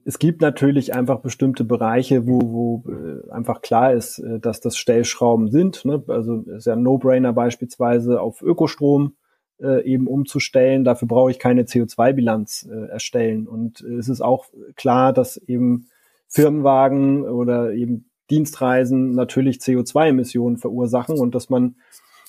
Es 0.07 0.19
gibt 0.19 0.41
natürlich 0.41 0.93
einfach 0.93 1.19
bestimmte 1.19 1.63
Bereiche, 1.63 2.27
wo, 2.27 2.39
wo 2.41 2.83
äh, 2.91 3.31
einfach 3.31 3.61
klar 3.61 3.91
ist, 3.91 4.19
äh, 4.19 4.39
dass 4.39 4.61
das 4.61 4.77
Stellschrauben 4.77 5.49
sind. 5.49 5.83
Ne? 5.83 6.03
Also 6.07 6.41
ist 6.41 6.67
ja 6.67 6.73
ein 6.73 6.83
No-Brainer 6.83 7.33
beispielsweise 7.33 8.21
auf 8.21 8.43
Ökostrom 8.43 9.15
äh, 9.59 9.83
eben 9.83 10.05
umzustellen. 10.05 10.83
Dafür 10.83 11.07
brauche 11.07 11.31
ich 11.31 11.39
keine 11.39 11.63
CO2-Bilanz 11.63 12.69
äh, 12.71 12.91
erstellen. 12.91 13.47
Und 13.47 13.81
äh, 13.81 13.95
es 13.95 14.07
ist 14.07 14.21
auch 14.21 14.45
klar, 14.75 15.11
dass 15.11 15.37
eben 15.37 15.87
Firmenwagen 16.27 17.23
oder 17.23 17.73
eben 17.73 18.11
Dienstreisen 18.29 19.13
natürlich 19.13 19.57
CO2-Emissionen 19.57 20.57
verursachen 20.57 21.17
und 21.17 21.33
dass 21.33 21.49
man 21.49 21.77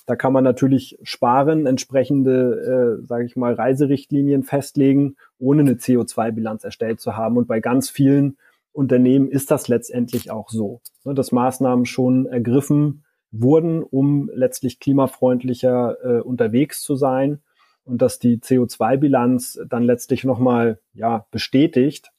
da 0.07 0.15
kann 0.15 0.31
man 0.31 0.45
natürlich 0.45 0.97
sparen, 1.03 1.67
entsprechende, 1.67 3.01
äh, 3.03 3.05
sage 3.05 3.25
ich 3.25 3.35
mal, 3.35 3.53
Reiserichtlinien 3.53 4.43
festlegen, 4.43 5.17
ohne 5.37 5.61
eine 5.61 5.73
CO2-Bilanz 5.73 6.63
erstellt 6.63 7.01
zu 7.01 7.17
haben. 7.17 7.35
Und 7.35 7.47
bei 7.47 7.59
ganz 7.59 7.89
vielen 7.89 8.37
Unternehmen 8.71 9.27
ist 9.27 9.51
das 9.51 9.67
letztendlich 9.67 10.31
auch 10.31 10.49
so, 10.49 10.79
ne, 11.03 11.13
dass 11.13 11.33
Maßnahmen 11.33 11.85
schon 11.85 12.25
ergriffen 12.25 13.03
wurden, 13.31 13.83
um 13.83 14.31
letztlich 14.33 14.79
klimafreundlicher 14.79 15.97
äh, 16.01 16.21
unterwegs 16.21 16.81
zu 16.81 16.95
sein 16.95 17.41
und 17.83 18.01
dass 18.01 18.17
die 18.17 18.37
CO2-Bilanz 18.37 19.59
dann 19.67 19.83
letztlich 19.83 20.23
nochmal 20.23 20.79
ja, 20.93 21.25
bestätigt, 21.31 22.13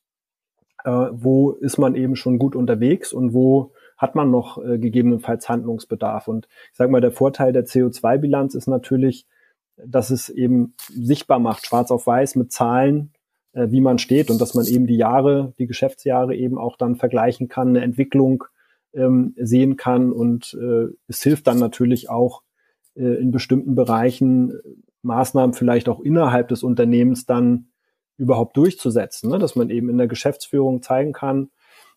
äh, 0.84 0.90
wo 0.90 1.52
ist 1.52 1.78
man 1.78 1.94
eben 1.94 2.16
schon 2.16 2.38
gut 2.38 2.54
unterwegs 2.54 3.14
und 3.14 3.32
wo 3.32 3.72
hat 3.98 4.14
man 4.14 4.30
noch 4.30 4.62
äh, 4.64 4.78
gegebenenfalls 4.78 5.48
Handlungsbedarf. 5.48 6.28
Und 6.28 6.48
ich 6.70 6.76
sage 6.76 6.90
mal, 6.90 7.00
der 7.00 7.12
Vorteil 7.12 7.52
der 7.52 7.66
CO2-Bilanz 7.66 8.54
ist 8.54 8.68
natürlich, 8.68 9.26
dass 9.76 10.10
es 10.10 10.28
eben 10.28 10.74
sichtbar 10.88 11.40
macht, 11.40 11.66
schwarz 11.66 11.90
auf 11.90 12.06
weiß 12.06 12.36
mit 12.36 12.52
Zahlen, 12.52 13.12
äh, 13.52 13.70
wie 13.70 13.80
man 13.80 13.98
steht 13.98 14.30
und 14.30 14.40
dass 14.40 14.54
man 14.54 14.64
eben 14.66 14.86
die 14.86 14.96
Jahre, 14.96 15.52
die 15.58 15.66
Geschäftsjahre 15.66 16.34
eben 16.34 16.58
auch 16.58 16.76
dann 16.76 16.96
vergleichen 16.96 17.48
kann, 17.48 17.68
eine 17.68 17.82
Entwicklung 17.82 18.44
ähm, 18.94 19.34
sehen 19.36 19.76
kann 19.76 20.12
und 20.12 20.56
äh, 20.60 20.86
es 21.08 21.22
hilft 21.22 21.46
dann 21.46 21.58
natürlich 21.58 22.08
auch 22.08 22.42
äh, 22.94 23.02
in 23.02 23.30
bestimmten 23.30 23.74
Bereichen 23.74 24.58
Maßnahmen 25.02 25.54
vielleicht 25.54 25.88
auch 25.88 26.00
innerhalb 26.00 26.48
des 26.48 26.62
Unternehmens 26.62 27.26
dann 27.26 27.68
überhaupt 28.16 28.56
durchzusetzen, 28.56 29.30
ne? 29.30 29.38
dass 29.38 29.56
man 29.56 29.70
eben 29.70 29.88
in 29.88 29.98
der 29.98 30.08
Geschäftsführung 30.08 30.82
zeigen 30.82 31.12
kann, 31.12 31.50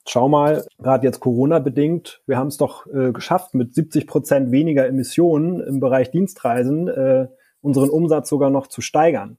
schau 0.08 0.30
mal, 0.30 0.66
gerade 0.80 1.06
jetzt 1.06 1.20
Corona 1.20 1.60
bedingt, 1.60 2.22
wir 2.26 2.38
haben 2.38 2.48
es 2.48 2.58
doch 2.58 2.88
äh, 2.88 3.12
geschafft, 3.12 3.54
mit 3.54 3.74
70 3.74 4.08
Prozent 4.08 4.52
weniger 4.52 4.88
Emissionen 4.88 5.60
im 5.60 5.80
Bereich 5.80 6.12
Dienstreisen 6.12 6.88
äh, 6.88 7.28
unseren 7.62 7.90
Umsatz 7.90 8.30
sogar 8.30 8.50
noch 8.50 8.68
zu 8.68 8.82
steigern. 8.82 9.38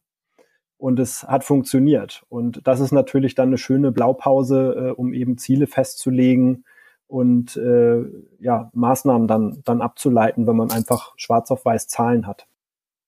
Und 0.76 0.98
es 0.98 1.22
hat 1.22 1.44
funktioniert. 1.44 2.24
Und 2.28 2.66
das 2.66 2.80
ist 2.80 2.92
natürlich 2.92 3.34
dann 3.34 3.48
eine 3.48 3.58
schöne 3.58 3.92
Blaupause, 3.92 4.74
äh, 4.76 4.90
um 4.90 5.12
eben 5.12 5.38
Ziele 5.38 5.66
festzulegen 5.66 6.64
und 7.06 7.56
äh, 7.56 8.04
ja, 8.40 8.70
Maßnahmen 8.72 9.28
dann, 9.28 9.62
dann 9.64 9.82
abzuleiten, 9.82 10.46
wenn 10.46 10.56
man 10.56 10.70
einfach 10.70 11.12
schwarz 11.16 11.50
auf 11.50 11.64
weiß 11.64 11.86
Zahlen 11.86 12.26
hat. 12.26 12.46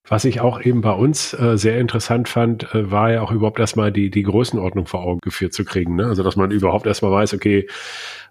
Was 0.07 0.27
ich 0.27 0.41
auch 0.43 0.61
eben 0.61 0.83
bei 0.83 0.93
uns 0.93 1.33
äh, 1.33 1.57
sehr 1.57 1.79
interessant 1.79 2.29
fand, 2.29 2.75
äh, 2.75 2.91
war 2.91 3.11
ja 3.11 3.23
auch 3.23 3.33
überhaupt 3.33 3.59
erstmal 3.59 3.91
die, 3.91 4.11
die 4.11 4.23
Größenordnung 4.23 4.87
vor 4.87 5.03
Augen 5.03 5.21
geführt 5.23 5.55
zu 5.55 5.65
kriegen. 5.65 5.97
Ne? 5.97 6.05
Also 6.07 6.23
dass 6.23 6.37
man 6.37 6.51
überhaupt 6.51 6.85
erstmal 6.85 7.11
weiß, 7.11 7.33
okay, 7.33 7.67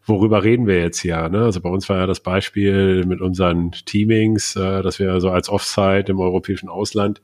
worüber 0.05 0.43
reden 0.43 0.67
wir 0.67 0.79
jetzt 0.79 0.99
hier? 0.99 1.29
Ne? 1.29 1.39
Also 1.39 1.61
bei 1.61 1.69
uns 1.69 1.89
war 1.89 1.97
ja 1.97 2.05
das 2.05 2.19
Beispiel 2.19 3.05
mit 3.05 3.21
unseren 3.21 3.71
Teamings, 3.71 4.55
äh, 4.55 4.83
dass 4.83 4.99
wir 4.99 5.19
so 5.19 5.31
als 5.31 5.49
Offsite 5.49 6.11
im 6.11 6.19
europäischen 6.19 6.69
Ausland, 6.69 7.23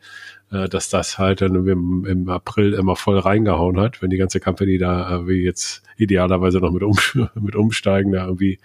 äh, 0.52 0.68
dass 0.68 0.90
das 0.90 1.20
halt 1.20 1.42
dann 1.42 1.54
im, 1.54 2.06
im 2.06 2.28
April 2.30 2.74
immer 2.74 2.96
voll 2.96 3.20
reingehauen 3.20 3.80
hat, 3.80 4.02
wenn 4.02 4.10
die 4.10 4.18
ganze 4.18 4.40
Company 4.40 4.80
da 4.80 5.16
äh, 5.16 5.28
wie 5.28 5.44
jetzt 5.44 5.84
idealerweise 5.98 6.58
noch 6.58 6.72
mit, 6.72 6.82
um, 6.82 6.98
mit 7.36 7.56
Umsteigen 7.56 8.14
da 8.14 8.26
irgendwie 8.26 8.58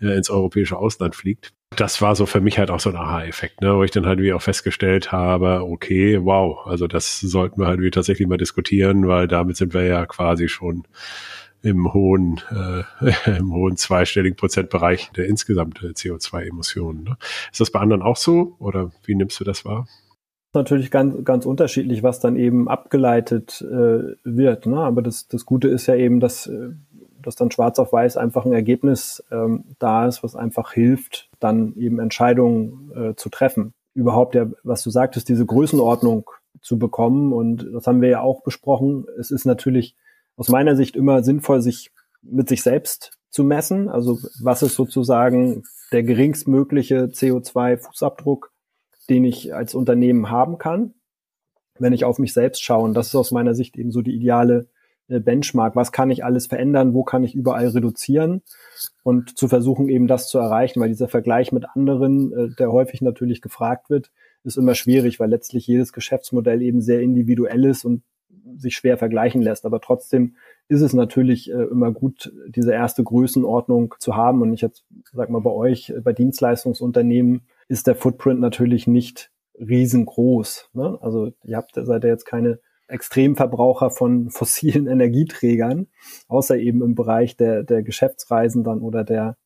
äh, 0.00 0.16
ins 0.16 0.30
europäische 0.30 0.76
Ausland 0.76 1.14
fliegt 1.14 1.52
das 1.76 2.00
war 2.02 2.14
so 2.16 2.26
für 2.26 2.40
mich 2.40 2.58
halt 2.58 2.70
auch 2.70 2.80
so 2.80 2.90
ein 2.90 2.96
Aha-Effekt, 2.96 3.60
ne, 3.60 3.74
wo 3.74 3.84
ich 3.84 3.90
dann 3.90 4.06
halt 4.06 4.20
wie 4.20 4.32
auch 4.32 4.42
festgestellt 4.42 5.12
habe, 5.12 5.62
okay, 5.62 6.18
wow, 6.24 6.66
also 6.66 6.86
das 6.86 7.20
sollten 7.20 7.60
wir 7.60 7.66
halt 7.66 7.80
wie 7.80 7.90
tatsächlich 7.90 8.26
mal 8.26 8.38
diskutieren, 8.38 9.06
weil 9.06 9.28
damit 9.28 9.56
sind 9.56 9.74
wir 9.74 9.84
ja 9.84 10.06
quasi 10.06 10.48
schon 10.48 10.84
im 11.62 11.92
hohen, 11.92 12.40
äh, 12.50 13.12
im 13.38 13.52
hohen 13.52 13.76
zweistelligen 13.76 14.36
Prozentbereich 14.36 15.10
der 15.16 15.26
insgesamten 15.26 15.92
CO2-Emissionen. 15.92 17.04
Ne? 17.04 17.16
Ist 17.50 17.60
das 17.60 17.70
bei 17.70 17.80
anderen 17.80 18.02
auch 18.02 18.16
so 18.16 18.56
oder 18.58 18.90
wie 19.04 19.14
nimmst 19.14 19.38
du 19.38 19.44
das 19.44 19.64
wahr? 19.64 19.86
natürlich 20.54 20.90
ganz, 20.90 21.14
ganz 21.24 21.46
unterschiedlich, 21.46 22.02
was 22.02 22.20
dann 22.20 22.36
eben 22.36 22.68
abgeleitet 22.68 23.62
äh, 23.62 24.14
wird. 24.24 24.66
Ne? 24.66 24.78
Aber 24.78 25.02
das, 25.02 25.28
das 25.28 25.44
Gute 25.44 25.68
ist 25.68 25.86
ja 25.86 25.94
eben, 25.94 26.20
dass, 26.20 26.46
äh, 26.46 26.70
dass 27.22 27.36
dann 27.36 27.50
schwarz 27.50 27.78
auf 27.78 27.92
weiß 27.92 28.16
einfach 28.16 28.44
ein 28.44 28.52
Ergebnis 28.52 29.24
ähm, 29.30 29.64
da 29.78 30.06
ist, 30.06 30.22
was 30.22 30.36
einfach 30.36 30.72
hilft, 30.72 31.28
dann 31.40 31.74
eben 31.76 31.98
Entscheidungen 31.98 32.92
äh, 32.94 33.14
zu 33.14 33.28
treffen. 33.28 33.74
Überhaupt 33.94 34.34
ja, 34.34 34.46
was 34.62 34.82
du 34.82 34.90
sagtest, 34.90 35.28
diese 35.28 35.46
Größenordnung 35.46 36.30
zu 36.60 36.78
bekommen. 36.78 37.32
Und 37.32 37.68
das 37.72 37.86
haben 37.86 38.00
wir 38.00 38.08
ja 38.08 38.20
auch 38.20 38.42
besprochen. 38.42 39.06
Es 39.18 39.30
ist 39.30 39.44
natürlich 39.44 39.96
aus 40.36 40.48
meiner 40.48 40.76
Sicht 40.76 40.96
immer 40.96 41.22
sinnvoll, 41.22 41.60
sich 41.60 41.90
mit 42.22 42.48
sich 42.48 42.62
selbst 42.62 43.18
zu 43.30 43.44
messen. 43.44 43.88
Also 43.88 44.18
was 44.40 44.62
ist 44.62 44.74
sozusagen 44.74 45.64
der 45.92 46.02
geringstmögliche 46.02 47.04
CO2-Fußabdruck, 47.06 48.50
den 49.08 49.24
ich 49.24 49.54
als 49.54 49.74
Unternehmen 49.74 50.30
haben 50.30 50.58
kann, 50.58 50.94
wenn 51.78 51.92
ich 51.92 52.04
auf 52.04 52.18
mich 52.18 52.32
selbst 52.32 52.62
schaue. 52.62 52.84
Und 52.84 52.94
das 52.94 53.08
ist 53.08 53.14
aus 53.14 53.30
meiner 53.30 53.54
Sicht 53.54 53.76
eben 53.76 53.90
so 53.90 54.02
die 54.02 54.14
ideale 54.14 54.68
Benchmark. 55.08 55.74
Was 55.76 55.92
kann 55.92 56.10
ich 56.10 56.24
alles 56.24 56.46
verändern? 56.46 56.94
Wo 56.94 57.02
kann 57.02 57.24
ich 57.24 57.34
überall 57.34 57.68
reduzieren? 57.68 58.42
Und 59.02 59.38
zu 59.38 59.48
versuchen, 59.48 59.88
eben 59.88 60.06
das 60.06 60.28
zu 60.28 60.38
erreichen, 60.38 60.80
weil 60.80 60.88
dieser 60.88 61.08
Vergleich 61.08 61.52
mit 61.52 61.64
anderen, 61.74 62.32
äh, 62.32 62.48
der 62.58 62.70
häufig 62.72 63.00
natürlich 63.00 63.40
gefragt 63.40 63.90
wird, 63.90 64.10
ist 64.44 64.56
immer 64.56 64.74
schwierig, 64.74 65.18
weil 65.18 65.30
letztlich 65.30 65.66
jedes 65.66 65.92
Geschäftsmodell 65.92 66.62
eben 66.62 66.80
sehr 66.80 67.00
individuell 67.00 67.64
ist 67.64 67.84
und 67.84 68.02
sich 68.56 68.76
schwer 68.76 68.96
vergleichen 68.98 69.42
lässt. 69.42 69.66
Aber 69.66 69.80
trotzdem 69.80 70.36
ist 70.68 70.82
es 70.82 70.92
natürlich 70.92 71.50
äh, 71.50 71.64
immer 71.64 71.92
gut, 71.92 72.32
diese 72.48 72.72
erste 72.72 73.02
Größenordnung 73.02 73.94
zu 73.98 74.16
haben. 74.16 74.42
Und 74.42 74.52
ich 74.52 74.60
jetzt 74.60 74.84
sag 75.12 75.30
mal 75.30 75.40
bei 75.40 75.50
euch, 75.50 75.92
bei 76.02 76.12
Dienstleistungsunternehmen 76.12 77.42
ist 77.68 77.86
der 77.86 77.94
Footprint 77.94 78.40
natürlich 78.40 78.86
nicht 78.86 79.30
riesengroß. 79.58 80.70
Ne? 80.74 80.98
Also 81.00 81.32
ihr 81.44 81.56
habt 81.56 81.72
seid 81.74 82.04
ihr 82.04 82.10
jetzt 82.10 82.24
keine 82.24 82.60
Extremverbraucher 82.88 83.90
von 83.90 84.30
fossilen 84.30 84.86
Energieträgern, 84.86 85.86
außer 86.28 86.56
eben 86.56 86.82
im 86.82 86.94
Bereich 86.94 87.36
der, 87.36 87.62
der 87.62 87.82
Geschäftsreisen 87.82 88.64
dann 88.64 88.80
oder 88.80 89.04
der, 89.04 89.36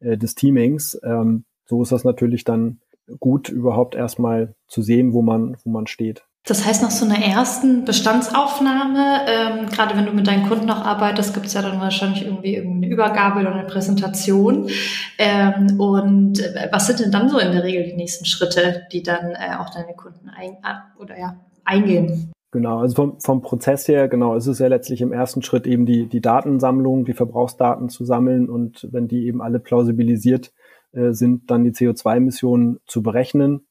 äh, 0.00 0.16
des 0.16 0.34
Teamings. 0.34 0.98
Ähm, 1.02 1.44
so 1.66 1.82
ist 1.82 1.92
das 1.92 2.04
natürlich 2.04 2.44
dann 2.44 2.80
gut, 3.20 3.48
überhaupt 3.48 3.94
erstmal 3.94 4.54
zu 4.66 4.82
sehen, 4.82 5.12
wo 5.12 5.22
man, 5.22 5.56
wo 5.64 5.70
man 5.70 5.86
steht. 5.86 6.24
Das 6.46 6.66
heißt, 6.66 6.82
nach 6.82 6.90
so 6.90 7.06
einer 7.06 7.24
ersten 7.24 7.86
Bestandsaufnahme, 7.86 9.20
ähm, 9.26 9.66
gerade 9.66 9.96
wenn 9.96 10.04
du 10.04 10.12
mit 10.12 10.26
deinen 10.26 10.46
Kunden 10.46 10.70
auch 10.70 10.84
arbeitest, 10.84 11.32
gibt 11.32 11.46
es 11.46 11.54
ja 11.54 11.62
dann 11.62 11.80
wahrscheinlich 11.80 12.26
irgendwie 12.26 12.60
eine 12.60 12.86
Übergabe 12.86 13.40
oder 13.40 13.54
eine 13.54 13.66
Präsentation. 13.66 14.68
Ähm, 15.16 15.80
und 15.80 16.40
äh, 16.40 16.68
was 16.70 16.86
sind 16.86 17.00
denn 17.00 17.10
dann 17.10 17.30
so 17.30 17.38
in 17.38 17.52
der 17.52 17.64
Regel 17.64 17.84
die 17.84 17.94
nächsten 17.94 18.26
Schritte, 18.26 18.82
die 18.92 19.02
dann 19.02 19.30
äh, 19.30 19.56
auch 19.58 19.70
deine 19.70 19.94
Kunden 19.94 20.28
ein, 20.28 20.58
oder 20.98 21.18
ja, 21.18 21.36
eingehen? 21.64 22.33
Genau, 22.54 22.78
also 22.78 22.94
vom, 22.94 23.20
vom 23.20 23.42
Prozess 23.42 23.88
her, 23.88 24.06
genau, 24.06 24.36
es 24.36 24.46
ist 24.46 24.60
ja 24.60 24.68
letztlich 24.68 25.00
im 25.00 25.10
ersten 25.10 25.42
Schritt 25.42 25.66
eben 25.66 25.86
die, 25.86 26.06
die 26.06 26.20
Datensammlung, 26.20 27.04
die 27.04 27.12
Verbrauchsdaten 27.12 27.88
zu 27.88 28.04
sammeln 28.04 28.48
und 28.48 28.86
wenn 28.92 29.08
die 29.08 29.26
eben 29.26 29.42
alle 29.42 29.58
plausibilisiert 29.58 30.52
äh, 30.92 31.10
sind, 31.10 31.50
dann 31.50 31.64
die 31.64 31.72
CO2-Emissionen 31.72 32.78
zu 32.86 33.02
berechnen 33.02 33.66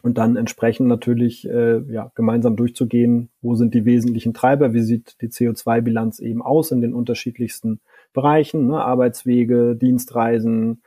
und 0.00 0.16
dann 0.16 0.36
entsprechend 0.36 0.88
natürlich 0.88 1.46
äh, 1.46 1.82
ja, 1.92 2.10
gemeinsam 2.14 2.56
durchzugehen, 2.56 3.28
wo 3.42 3.54
sind 3.54 3.74
die 3.74 3.84
wesentlichen 3.84 4.32
Treiber, 4.32 4.72
wie 4.72 4.80
sieht 4.80 5.20
die 5.20 5.28
CO2-Bilanz 5.28 6.18
eben 6.20 6.40
aus 6.40 6.70
in 6.70 6.80
den 6.80 6.94
unterschiedlichsten 6.94 7.80
Bereichen, 8.14 8.66
ne, 8.68 8.82
Arbeitswege, 8.82 9.76
Dienstreisen, 9.76 10.80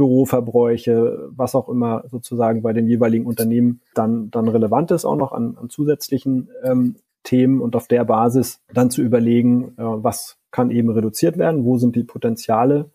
Büroverbräuche, 0.00 1.28
was 1.36 1.54
auch 1.54 1.68
immer 1.68 2.04
sozusagen 2.08 2.62
bei 2.62 2.72
den 2.72 2.88
jeweiligen 2.88 3.26
Unternehmen 3.26 3.82
dann, 3.94 4.30
dann 4.30 4.48
relevant 4.48 4.90
ist, 4.92 5.04
auch 5.04 5.16
noch 5.16 5.32
an, 5.32 5.58
an 5.60 5.68
zusätzlichen 5.68 6.48
ähm, 6.62 6.96
Themen 7.22 7.60
und 7.60 7.76
auf 7.76 7.86
der 7.86 8.04
Basis 8.06 8.62
dann 8.72 8.90
zu 8.90 9.02
überlegen, 9.02 9.74
äh, 9.76 9.82
was 9.82 10.38
kann 10.50 10.70
eben 10.70 10.88
reduziert 10.88 11.36
werden, 11.36 11.66
wo 11.66 11.76
sind 11.76 11.96
die 11.96 12.04
Potenziale 12.04 12.90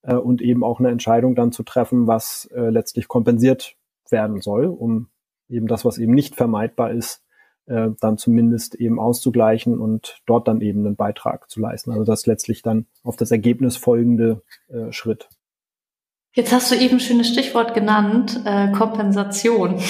äh, 0.00 0.14
und 0.14 0.40
eben 0.40 0.64
auch 0.64 0.80
eine 0.80 0.88
Entscheidung 0.88 1.34
dann 1.34 1.52
zu 1.52 1.62
treffen, 1.62 2.06
was 2.06 2.48
äh, 2.54 2.70
letztlich 2.70 3.06
kompensiert 3.06 3.76
werden 4.08 4.40
soll, 4.40 4.64
um 4.64 5.08
eben 5.50 5.66
das, 5.66 5.84
was 5.84 5.98
eben 5.98 6.14
nicht 6.14 6.36
vermeidbar 6.36 6.90
ist, 6.90 7.22
äh, 7.66 7.88
dann 8.00 8.16
zumindest 8.16 8.76
eben 8.76 8.98
auszugleichen 8.98 9.78
und 9.78 10.22
dort 10.24 10.48
dann 10.48 10.62
eben 10.62 10.86
einen 10.86 10.96
Beitrag 10.96 11.50
zu 11.50 11.60
leisten. 11.60 11.90
Also 11.90 12.04
das 12.04 12.24
letztlich 12.24 12.62
dann 12.62 12.86
auf 13.02 13.16
das 13.16 13.30
Ergebnis 13.30 13.76
folgende 13.76 14.40
äh, 14.68 14.90
Schritt. 14.90 15.28
Jetzt 16.36 16.52
hast 16.52 16.70
du 16.70 16.76
eben 16.76 16.96
ein 16.96 17.00
schönes 17.00 17.28
Stichwort 17.28 17.72
genannt, 17.72 18.42
äh, 18.44 18.70
Kompensation. 18.70 19.80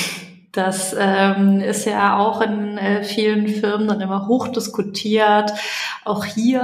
Das 0.52 0.94
ähm, 0.96 1.60
ist 1.60 1.86
ja 1.86 2.18
auch 2.18 2.40
in 2.40 2.78
äh, 2.78 3.02
vielen 3.02 3.48
Firmen 3.48 3.88
dann 3.88 4.00
immer 4.00 4.28
hoch 4.28 4.46
diskutiert. 4.46 5.50
Auch 6.04 6.24
hier 6.24 6.62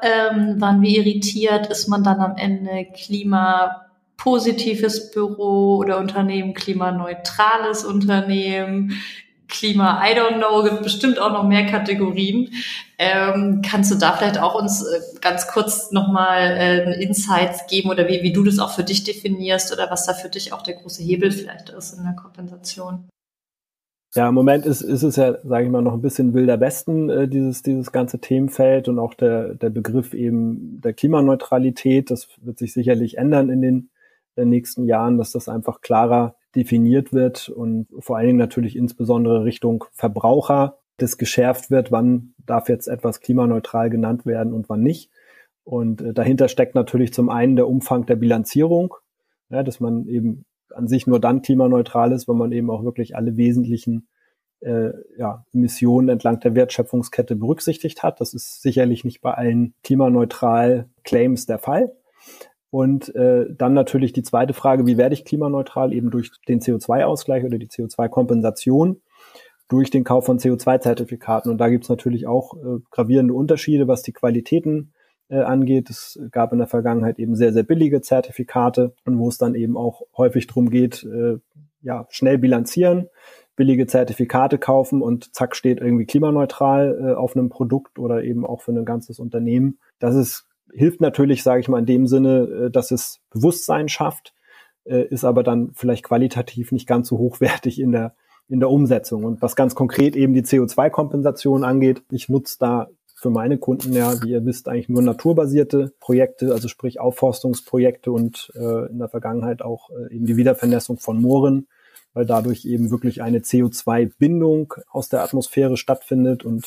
ähm, 0.00 0.58
waren 0.62 0.80
wir 0.80 0.88
irritiert, 0.88 1.66
ist 1.66 1.88
man 1.88 2.02
dann 2.02 2.20
am 2.20 2.36
Ende 2.36 2.86
klimapositives 2.86 5.10
Büro 5.10 5.76
oder 5.76 5.98
Unternehmen, 5.98 6.54
klimaneutrales 6.54 7.84
Unternehmen, 7.84 8.98
Klima, 9.48 10.02
I 10.04 10.14
don't 10.14 10.36
know, 10.38 10.62
gibt 10.62 10.82
bestimmt 10.82 11.18
auch 11.18 11.32
noch 11.32 11.44
mehr 11.44 11.66
Kategorien. 11.66 12.50
Ähm, 12.98 13.62
kannst 13.68 13.90
du 13.90 13.94
da 13.94 14.12
vielleicht 14.12 14.38
auch 14.38 14.54
uns 14.54 14.82
äh, 14.82 15.00
ganz 15.20 15.48
kurz 15.48 15.90
nochmal 15.90 16.56
äh, 16.58 17.02
Insights 17.02 17.66
geben 17.66 17.90
oder 17.90 18.08
wie, 18.08 18.22
wie 18.22 18.32
du 18.32 18.44
das 18.44 18.58
auch 18.58 18.72
für 18.72 18.84
dich 18.84 19.04
definierst 19.04 19.72
oder 19.72 19.90
was 19.90 20.04
da 20.04 20.14
für 20.14 20.28
dich 20.28 20.52
auch 20.52 20.62
der 20.62 20.74
große 20.74 21.02
Hebel 21.02 21.30
vielleicht 21.30 21.70
ist 21.70 21.94
in 21.94 22.04
der 22.04 22.14
Kompensation? 22.14 23.08
Ja, 24.14 24.28
im 24.28 24.34
Moment 24.34 24.64
ist, 24.64 24.80
ist 24.80 25.02
es 25.02 25.16
ja, 25.16 25.36
sage 25.44 25.64
ich 25.64 25.70
mal, 25.70 25.82
noch 25.82 25.92
ein 25.92 26.00
bisschen 26.02 26.32
wilder 26.32 26.60
Westen, 26.60 27.10
äh, 27.10 27.28
dieses, 27.28 27.62
dieses 27.62 27.92
ganze 27.92 28.18
Themenfeld 28.18 28.88
und 28.88 28.98
auch 28.98 29.14
der, 29.14 29.54
der 29.54 29.70
Begriff 29.70 30.14
eben 30.14 30.80
der 30.80 30.94
Klimaneutralität. 30.94 32.10
Das 32.10 32.28
wird 32.40 32.58
sich 32.58 32.72
sicherlich 32.72 33.18
ändern 33.18 33.50
in 33.50 33.60
den, 33.60 33.90
in 34.34 34.44
den 34.44 34.48
nächsten 34.48 34.86
Jahren, 34.86 35.18
dass 35.18 35.32
das 35.32 35.48
einfach 35.48 35.82
klarer 35.82 36.37
definiert 36.54 37.12
wird 37.12 37.48
und 37.48 37.88
vor 37.98 38.16
allen 38.16 38.28
Dingen 38.28 38.38
natürlich 38.38 38.76
insbesondere 38.76 39.44
Richtung 39.44 39.84
Verbraucher 39.92 40.78
das 40.96 41.16
geschärft 41.16 41.70
wird, 41.70 41.92
wann 41.92 42.34
darf 42.44 42.68
jetzt 42.68 42.88
etwas 42.88 43.20
klimaneutral 43.20 43.88
genannt 43.90 44.26
werden 44.26 44.52
und 44.52 44.68
wann 44.68 44.82
nicht. 44.82 45.10
Und 45.64 46.00
äh, 46.00 46.12
dahinter 46.12 46.48
steckt 46.48 46.74
natürlich 46.74 47.12
zum 47.12 47.28
einen 47.28 47.56
der 47.56 47.68
Umfang 47.68 48.06
der 48.06 48.16
Bilanzierung, 48.16 48.94
ja, 49.50 49.62
dass 49.62 49.80
man 49.80 50.06
eben 50.08 50.44
an 50.74 50.88
sich 50.88 51.06
nur 51.06 51.20
dann 51.20 51.42
klimaneutral 51.42 52.12
ist, 52.12 52.28
wenn 52.28 52.36
man 52.36 52.52
eben 52.52 52.70
auch 52.70 52.84
wirklich 52.84 53.16
alle 53.16 53.36
wesentlichen 53.36 54.08
äh, 54.60 54.90
ja, 55.16 55.44
Emissionen 55.52 56.08
entlang 56.08 56.40
der 56.40 56.54
Wertschöpfungskette 56.54 57.36
berücksichtigt 57.36 58.02
hat. 58.02 58.20
Das 58.20 58.34
ist 58.34 58.62
sicherlich 58.62 59.04
nicht 59.04 59.20
bei 59.20 59.32
allen 59.32 59.74
klimaneutral 59.84 60.88
Claims 61.04 61.46
der 61.46 61.58
Fall. 61.58 61.92
Und 62.70 63.14
äh, 63.14 63.46
dann 63.56 63.72
natürlich 63.72 64.12
die 64.12 64.22
zweite 64.22 64.52
Frage, 64.52 64.86
wie 64.86 64.98
werde 64.98 65.14
ich 65.14 65.24
klimaneutral? 65.24 65.92
Eben 65.92 66.10
durch 66.10 66.30
den 66.48 66.60
CO2-Ausgleich 66.60 67.44
oder 67.44 67.58
die 67.58 67.68
CO2-Kompensation 67.68 69.00
durch 69.68 69.90
den 69.90 70.04
Kauf 70.04 70.26
von 70.26 70.38
CO2-Zertifikaten. 70.38 71.50
Und 71.50 71.58
da 71.58 71.68
gibt 71.68 71.84
es 71.84 71.90
natürlich 71.90 72.26
auch 72.26 72.54
äh, 72.54 72.80
gravierende 72.90 73.34
Unterschiede, 73.34 73.88
was 73.88 74.02
die 74.02 74.12
Qualitäten 74.12 74.92
äh, 75.28 75.40
angeht. 75.40 75.90
Es 75.90 76.18
gab 76.30 76.52
in 76.52 76.58
der 76.58 76.66
Vergangenheit 76.66 77.18
eben 77.18 77.36
sehr, 77.36 77.52
sehr 77.52 77.62
billige 77.62 78.00
Zertifikate 78.00 78.94
und 79.04 79.18
wo 79.18 79.28
es 79.28 79.38
dann 79.38 79.54
eben 79.54 79.76
auch 79.76 80.02
häufig 80.16 80.46
darum 80.46 80.70
geht, 80.70 81.04
äh, 81.04 81.38
ja, 81.82 82.06
schnell 82.10 82.38
bilanzieren, 82.38 83.08
billige 83.56 83.86
Zertifikate 83.86 84.58
kaufen 84.58 85.02
und 85.02 85.34
zack 85.34 85.54
steht 85.54 85.80
irgendwie 85.80 86.06
klimaneutral 86.06 86.98
äh, 87.00 87.14
auf 87.14 87.36
einem 87.36 87.50
Produkt 87.50 87.98
oder 87.98 88.24
eben 88.24 88.46
auch 88.46 88.62
für 88.62 88.72
ein 88.72 88.84
ganzes 88.84 89.18
Unternehmen. 89.18 89.78
Das 89.98 90.14
ist 90.14 90.47
hilft 90.72 91.00
natürlich, 91.00 91.42
sage 91.42 91.60
ich 91.60 91.68
mal, 91.68 91.78
in 91.78 91.86
dem 91.86 92.06
Sinne, 92.06 92.66
äh, 92.66 92.70
dass 92.70 92.90
es 92.90 93.20
Bewusstsein 93.30 93.88
schafft, 93.88 94.34
äh, 94.84 95.04
ist 95.08 95.24
aber 95.24 95.42
dann 95.42 95.70
vielleicht 95.74 96.04
qualitativ 96.04 96.72
nicht 96.72 96.86
ganz 96.86 97.08
so 97.08 97.18
hochwertig 97.18 97.80
in 97.80 97.92
der, 97.92 98.14
in 98.48 98.60
der 98.60 98.70
Umsetzung. 98.70 99.24
Und 99.24 99.42
was 99.42 99.56
ganz 99.56 99.74
konkret 99.74 100.16
eben 100.16 100.34
die 100.34 100.42
CO2-Kompensation 100.42 101.64
angeht, 101.64 102.02
ich 102.10 102.28
nutze 102.28 102.56
da 102.58 102.88
für 103.14 103.30
meine 103.30 103.58
Kunden 103.58 103.92
ja, 103.92 104.22
wie 104.22 104.30
ihr 104.30 104.46
wisst, 104.46 104.68
eigentlich 104.68 104.88
nur 104.88 105.02
naturbasierte 105.02 105.92
Projekte, 105.98 106.52
also 106.52 106.68
sprich 106.68 107.00
Aufforstungsprojekte 107.00 108.12
und 108.12 108.52
äh, 108.54 108.88
in 108.90 108.98
der 108.98 109.08
Vergangenheit 109.08 109.60
auch 109.60 109.90
äh, 109.90 110.14
eben 110.14 110.24
die 110.24 110.36
Wiedervernässung 110.36 110.98
von 110.98 111.20
Mooren, 111.20 111.66
weil 112.14 112.26
dadurch 112.26 112.64
eben 112.64 112.92
wirklich 112.92 113.20
eine 113.20 113.40
CO2-Bindung 113.40 114.74
aus 114.88 115.08
der 115.08 115.24
Atmosphäre 115.24 115.76
stattfindet 115.76 116.44
und 116.44 116.64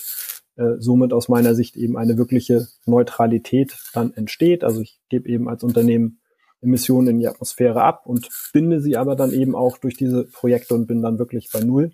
äh, 0.62 0.80
somit 0.80 1.12
aus 1.12 1.28
meiner 1.28 1.56
Sicht 1.56 1.76
eben 1.76 1.97
eine 1.97 2.17
wirkliche 2.17 2.67
Neutralität 2.86 3.76
dann 3.93 4.13
entsteht. 4.13 4.63
Also 4.63 4.82
ich 4.82 5.00
gebe 5.10 5.28
eben 5.28 5.50
als 5.50 5.63
Unternehmen 5.63 6.19
Emissionen 6.62 7.08
in 7.08 7.19
die 7.19 7.28
Atmosphäre 7.28 7.82
ab 7.82 8.06
und 8.06 8.30
binde 8.54 8.80
sie 8.80 8.95
aber 8.95 9.15
dann 9.15 9.32
eben 9.32 9.56
auch 9.56 9.80
durch 9.80 9.95
diese 9.95 10.26
Projekte 10.26 10.76
und 10.76 10.86
bin 10.86 11.02
dann 11.02 11.17
wirklich 11.17 11.50
bei 11.52 11.62
Null. 11.62 11.91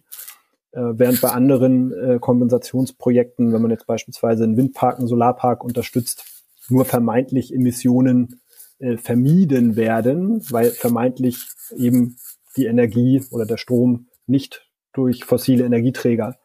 Äh, 0.71 0.81
während 0.81 1.21
bei 1.21 1.29
anderen 1.29 1.93
äh, 1.93 2.19
Kompensationsprojekten, 2.19 3.53
wenn 3.53 3.61
man 3.61 3.71
jetzt 3.71 3.87
beispielsweise 3.87 4.43
einen 4.43 4.57
Windpark, 4.57 4.99
einen 4.99 5.07
Solarpark 5.07 5.63
unterstützt, 5.63 6.25
nur 6.67 6.83
vermeintlich 6.83 7.53
Emissionen 7.53 8.41
äh, 8.79 8.97
vermieden 8.97 9.77
werden, 9.77 10.43
weil 10.49 10.71
vermeintlich 10.71 11.45
eben 11.77 12.17
die 12.57 12.65
Energie 12.65 13.23
oder 13.31 13.45
der 13.45 13.57
Strom 13.57 14.07
nicht 14.25 14.67
durch 14.91 15.23
fossile 15.23 15.63
Energieträger 15.63 16.35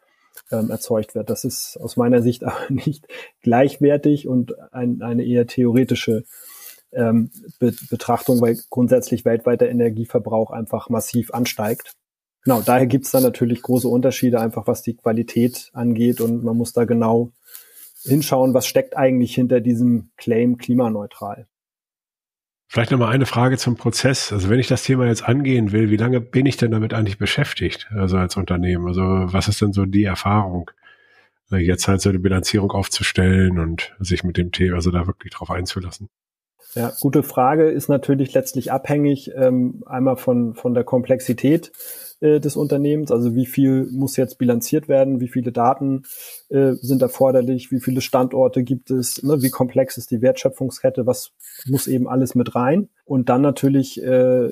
ähm, 0.52 0.70
erzeugt 0.70 1.14
wird. 1.14 1.30
Das 1.30 1.44
ist 1.44 1.78
aus 1.80 1.96
meiner 1.96 2.22
Sicht 2.22 2.44
aber 2.44 2.70
nicht 2.70 3.06
gleichwertig 3.40 4.28
und 4.28 4.54
ein, 4.72 5.02
eine 5.02 5.24
eher 5.24 5.46
theoretische 5.46 6.24
ähm, 6.92 7.30
Be 7.58 7.72
Betrachtung, 7.90 8.40
weil 8.40 8.58
grundsätzlich 8.70 9.24
weltweit 9.24 9.60
der 9.60 9.70
Energieverbrauch 9.70 10.50
einfach 10.50 10.90
massiv 10.90 11.32
ansteigt. 11.32 11.94
genau, 12.44 12.60
daher 12.60 12.86
gibt 12.86 13.06
es 13.06 13.12
dann 13.12 13.22
natürlich 13.22 13.62
große 13.62 13.88
Unterschiede, 13.88 14.40
einfach 14.40 14.66
was 14.66 14.82
die 14.82 14.96
Qualität 14.96 15.70
angeht 15.72 16.20
und 16.20 16.44
man 16.44 16.56
muss 16.56 16.72
da 16.72 16.84
genau 16.84 17.32
hinschauen, 18.02 18.52
was 18.52 18.66
steckt 18.66 18.96
eigentlich 18.96 19.34
hinter 19.34 19.60
diesem 19.60 20.10
Claim 20.16 20.58
klimaneutral. 20.58 21.46
Vielleicht 22.72 22.90
nochmal 22.90 23.12
eine 23.12 23.26
Frage 23.26 23.58
zum 23.58 23.76
Prozess. 23.76 24.32
Also 24.32 24.48
wenn 24.48 24.58
ich 24.58 24.66
das 24.66 24.82
Thema 24.82 25.04
jetzt 25.04 25.28
angehen 25.28 25.72
will, 25.72 25.90
wie 25.90 25.98
lange 25.98 26.22
bin 26.22 26.46
ich 26.46 26.56
denn 26.56 26.70
damit 26.70 26.94
eigentlich 26.94 27.18
beschäftigt, 27.18 27.90
also 27.94 28.16
als 28.16 28.38
Unternehmen? 28.38 28.86
Also 28.86 29.02
was 29.02 29.46
ist 29.46 29.60
denn 29.60 29.74
so 29.74 29.84
die 29.84 30.04
Erfahrung, 30.04 30.70
jetzt 31.50 31.86
halt 31.86 32.00
so 32.00 32.08
eine 32.08 32.18
Bilanzierung 32.18 32.70
aufzustellen 32.70 33.58
und 33.58 33.94
sich 33.98 34.24
mit 34.24 34.38
dem 34.38 34.52
Thema, 34.52 34.76
also 34.76 34.90
da 34.90 35.06
wirklich 35.06 35.34
drauf 35.34 35.50
einzulassen? 35.50 36.08
Ja, 36.72 36.94
gute 36.98 37.22
Frage 37.22 37.68
ist 37.68 37.90
natürlich 37.90 38.32
letztlich 38.32 38.72
abhängig 38.72 39.30
ähm, 39.36 39.82
einmal 39.84 40.16
von, 40.16 40.54
von 40.54 40.72
der 40.72 40.84
Komplexität 40.84 41.72
äh, 42.22 42.40
des 42.40 42.54
Unternehmens, 42.56 43.10
also 43.10 43.34
wie 43.34 43.46
viel 43.46 43.88
muss 43.90 44.16
jetzt 44.16 44.38
bilanziert 44.38 44.88
werden, 44.88 45.20
wie 45.20 45.28
viele 45.28 45.50
Daten 45.50 46.04
äh, 46.50 46.74
sind 46.74 47.02
erforderlich, 47.02 47.72
wie 47.72 47.80
viele 47.80 48.00
Standorte 48.00 48.62
gibt 48.62 48.92
es, 48.92 49.22
ne, 49.24 49.42
wie 49.42 49.50
komplex 49.50 49.96
ist 49.96 50.12
die 50.12 50.22
Wertschöpfungskette, 50.22 51.04
was 51.04 51.32
muss 51.66 51.88
eben 51.88 52.08
alles 52.08 52.36
mit 52.36 52.54
rein. 52.54 52.88
Und 53.04 53.28
dann 53.28 53.42
natürlich 53.42 54.00
äh, 54.00 54.48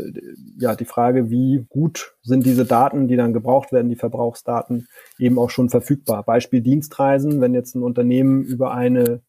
ja 0.58 0.74
die 0.74 0.84
Frage, 0.84 1.30
wie 1.30 1.64
gut 1.68 2.16
sind 2.22 2.44
diese 2.44 2.64
Daten, 2.64 3.06
die 3.06 3.16
dann 3.16 3.32
gebraucht 3.32 3.70
werden, 3.70 3.88
die 3.88 3.96
Verbrauchsdaten, 3.96 4.88
eben 5.20 5.38
auch 5.38 5.50
schon 5.50 5.70
verfügbar. 5.70 6.24
Beispiel 6.24 6.62
Dienstreisen, 6.62 7.40
wenn 7.40 7.54
jetzt 7.54 7.76
ein 7.76 7.84
Unternehmen 7.84 8.42
über 8.42 8.74
eine 8.74 9.22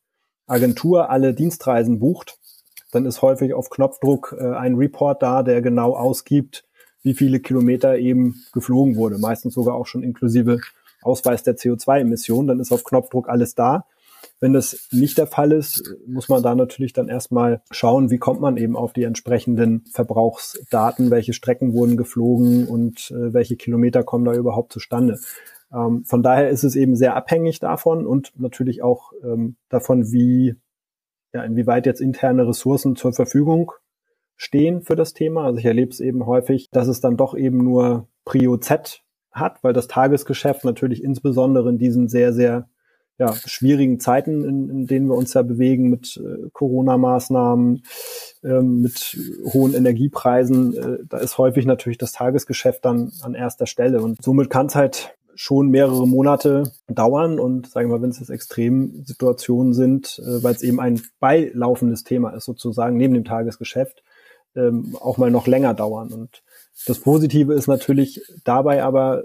Agentur 0.47 1.11
alle 1.11 1.35
Dienstreisen 1.35 1.99
bucht, 1.99 2.39
dann 2.91 3.05
ist 3.05 3.21
häufig 3.21 3.53
auf 3.53 3.69
Knopfdruck 3.69 4.35
äh, 4.37 4.55
ein 4.55 4.75
Report 4.75 5.21
da, 5.21 5.43
der 5.43 5.61
genau 5.61 5.93
ausgibt, 5.95 6.65
wie 7.03 7.13
viele 7.13 7.39
Kilometer 7.39 7.97
eben 7.97 8.43
geflogen 8.53 8.95
wurde, 8.95 9.17
meistens 9.17 9.53
sogar 9.53 9.75
auch 9.75 9.87
schon 9.87 10.03
inklusive 10.03 10.59
Ausweis 11.01 11.43
der 11.43 11.57
CO2-Emissionen, 11.57 12.47
dann 12.47 12.59
ist 12.59 12.71
auf 12.71 12.83
Knopfdruck 12.83 13.27
alles 13.29 13.55
da. 13.55 13.85
Wenn 14.39 14.53
das 14.53 14.87
nicht 14.91 15.17
der 15.17 15.27
Fall 15.27 15.51
ist, 15.51 15.95
muss 16.05 16.29
man 16.29 16.43
da 16.43 16.55
natürlich 16.55 16.93
dann 16.93 17.09
erstmal 17.09 17.61
schauen, 17.71 18.11
wie 18.11 18.17
kommt 18.17 18.39
man 18.41 18.57
eben 18.57 18.75
auf 18.75 18.93
die 18.93 19.03
entsprechenden 19.03 19.83
Verbrauchsdaten, 19.91 21.11
welche 21.11 21.33
Strecken 21.33 21.73
wurden 21.73 21.97
geflogen 21.97 22.67
und 22.67 23.11
äh, 23.11 23.33
welche 23.33 23.55
Kilometer 23.55 24.03
kommen 24.03 24.25
da 24.25 24.33
überhaupt 24.33 24.73
zustande. 24.73 25.19
Ähm, 25.73 26.03
von 26.05 26.23
daher 26.23 26.49
ist 26.49 26.63
es 26.63 26.75
eben 26.75 26.95
sehr 26.95 27.15
abhängig 27.15 27.59
davon 27.59 28.05
und 28.05 28.33
natürlich 28.39 28.83
auch 28.83 29.11
ähm, 29.23 29.55
davon, 29.69 30.11
wie, 30.11 30.55
ja, 31.33 31.43
inwieweit 31.43 31.85
jetzt 31.85 32.01
interne 32.01 32.47
Ressourcen 32.47 32.95
zur 32.95 33.13
Verfügung 33.13 33.71
stehen 34.41 34.81
für 34.81 34.95
das 34.95 35.13
Thema. 35.13 35.45
Also 35.45 35.59
ich 35.59 35.65
erlebe 35.65 35.91
es 35.91 35.99
eben 35.99 36.25
häufig, 36.25 36.69
dass 36.71 36.87
es 36.87 36.99
dann 36.99 37.15
doch 37.15 37.35
eben 37.35 37.63
nur 37.63 38.07
Prio 38.25 38.57
Z 38.57 39.03
hat, 39.31 39.63
weil 39.63 39.71
das 39.71 39.87
Tagesgeschäft 39.87 40.65
natürlich 40.65 41.03
insbesondere 41.03 41.69
in 41.69 41.77
diesen 41.77 42.09
sehr, 42.09 42.33
sehr 42.33 42.67
ja, 43.19 43.35
schwierigen 43.35 43.99
Zeiten, 43.99 44.43
in, 44.43 44.69
in 44.69 44.87
denen 44.87 45.07
wir 45.07 45.15
uns 45.15 45.35
ja 45.35 45.43
bewegen 45.43 45.91
mit 45.91 46.17
äh, 46.17 46.49
Corona-Maßnahmen, 46.53 47.83
ähm, 48.43 48.81
mit 48.81 49.15
hohen 49.53 49.75
Energiepreisen, 49.75 50.75
äh, 50.75 50.97
da 51.07 51.17
ist 51.17 51.37
häufig 51.37 51.67
natürlich 51.67 51.99
das 51.99 52.11
Tagesgeschäft 52.11 52.83
dann 52.83 53.11
an 53.21 53.35
erster 53.35 53.67
Stelle. 53.67 54.01
Und 54.01 54.23
somit 54.23 54.49
kann 54.49 54.65
es 54.65 54.75
halt 54.75 55.15
schon 55.35 55.69
mehrere 55.69 56.07
Monate 56.07 56.63
dauern 56.87 57.39
und 57.39 57.67
sagen 57.67 57.89
wir 57.89 57.97
mal, 57.97 58.01
wenn 58.01 58.09
es 58.09 58.19
jetzt 58.19 58.31
Extremsituationen 58.31 59.73
sind, 59.73 60.19
äh, 60.25 60.41
weil 60.41 60.55
es 60.55 60.63
eben 60.63 60.79
ein 60.79 60.99
beilaufendes 61.19 62.03
Thema 62.03 62.31
ist 62.31 62.45
sozusagen 62.45 62.97
neben 62.97 63.13
dem 63.13 63.23
Tagesgeschäft, 63.23 64.01
ähm, 64.55 64.97
auch 64.99 65.17
mal 65.17 65.31
noch 65.31 65.47
länger 65.47 65.73
dauern. 65.73 66.11
Und 66.11 66.43
das 66.85 66.99
Positive 66.99 67.53
ist 67.53 67.67
natürlich 67.67 68.21
dabei 68.43 68.83
aber, 68.83 69.23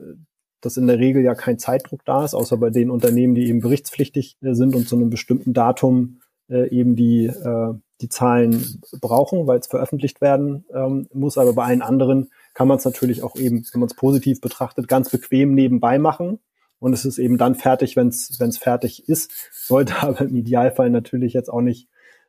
dass 0.60 0.76
in 0.76 0.86
der 0.86 0.98
Regel 0.98 1.22
ja 1.22 1.34
kein 1.34 1.58
Zeitdruck 1.58 2.04
da 2.04 2.24
ist, 2.24 2.34
außer 2.34 2.56
bei 2.56 2.70
den 2.70 2.90
Unternehmen, 2.90 3.34
die 3.34 3.48
eben 3.48 3.60
berichtspflichtig 3.60 4.36
äh, 4.42 4.54
sind 4.54 4.74
und 4.74 4.88
zu 4.88 4.96
einem 4.96 5.10
bestimmten 5.10 5.52
Datum 5.52 6.20
äh, 6.48 6.68
eben 6.70 6.96
die, 6.96 7.26
äh, 7.26 7.74
die 8.00 8.08
Zahlen 8.08 8.82
brauchen, 9.00 9.46
weil 9.46 9.58
es 9.58 9.66
veröffentlicht 9.66 10.20
werden 10.20 10.64
ähm, 10.72 11.08
muss. 11.12 11.38
Aber 11.38 11.52
bei 11.52 11.64
allen 11.64 11.82
anderen 11.82 12.30
kann 12.54 12.68
man 12.68 12.78
es 12.78 12.84
natürlich 12.84 13.22
auch 13.22 13.36
eben, 13.36 13.64
wenn 13.72 13.80
man 13.80 13.88
es 13.88 13.96
positiv 13.96 14.40
betrachtet, 14.40 14.88
ganz 14.88 15.10
bequem 15.10 15.54
nebenbei 15.54 15.98
machen. 15.98 16.38
Und 16.78 16.92
es 16.92 17.04
ist 17.04 17.18
eben 17.18 17.38
dann 17.38 17.54
fertig, 17.54 17.96
wenn 17.96 18.08
es 18.08 18.58
fertig 18.58 19.08
ist, 19.08 19.32
sollte 19.52 19.94
aber 20.02 20.22
im 20.22 20.36
Idealfall 20.36 20.90
natürlich 20.90 21.32
jetzt 21.32 21.48
auch 21.48 21.62
nicht 21.62 21.88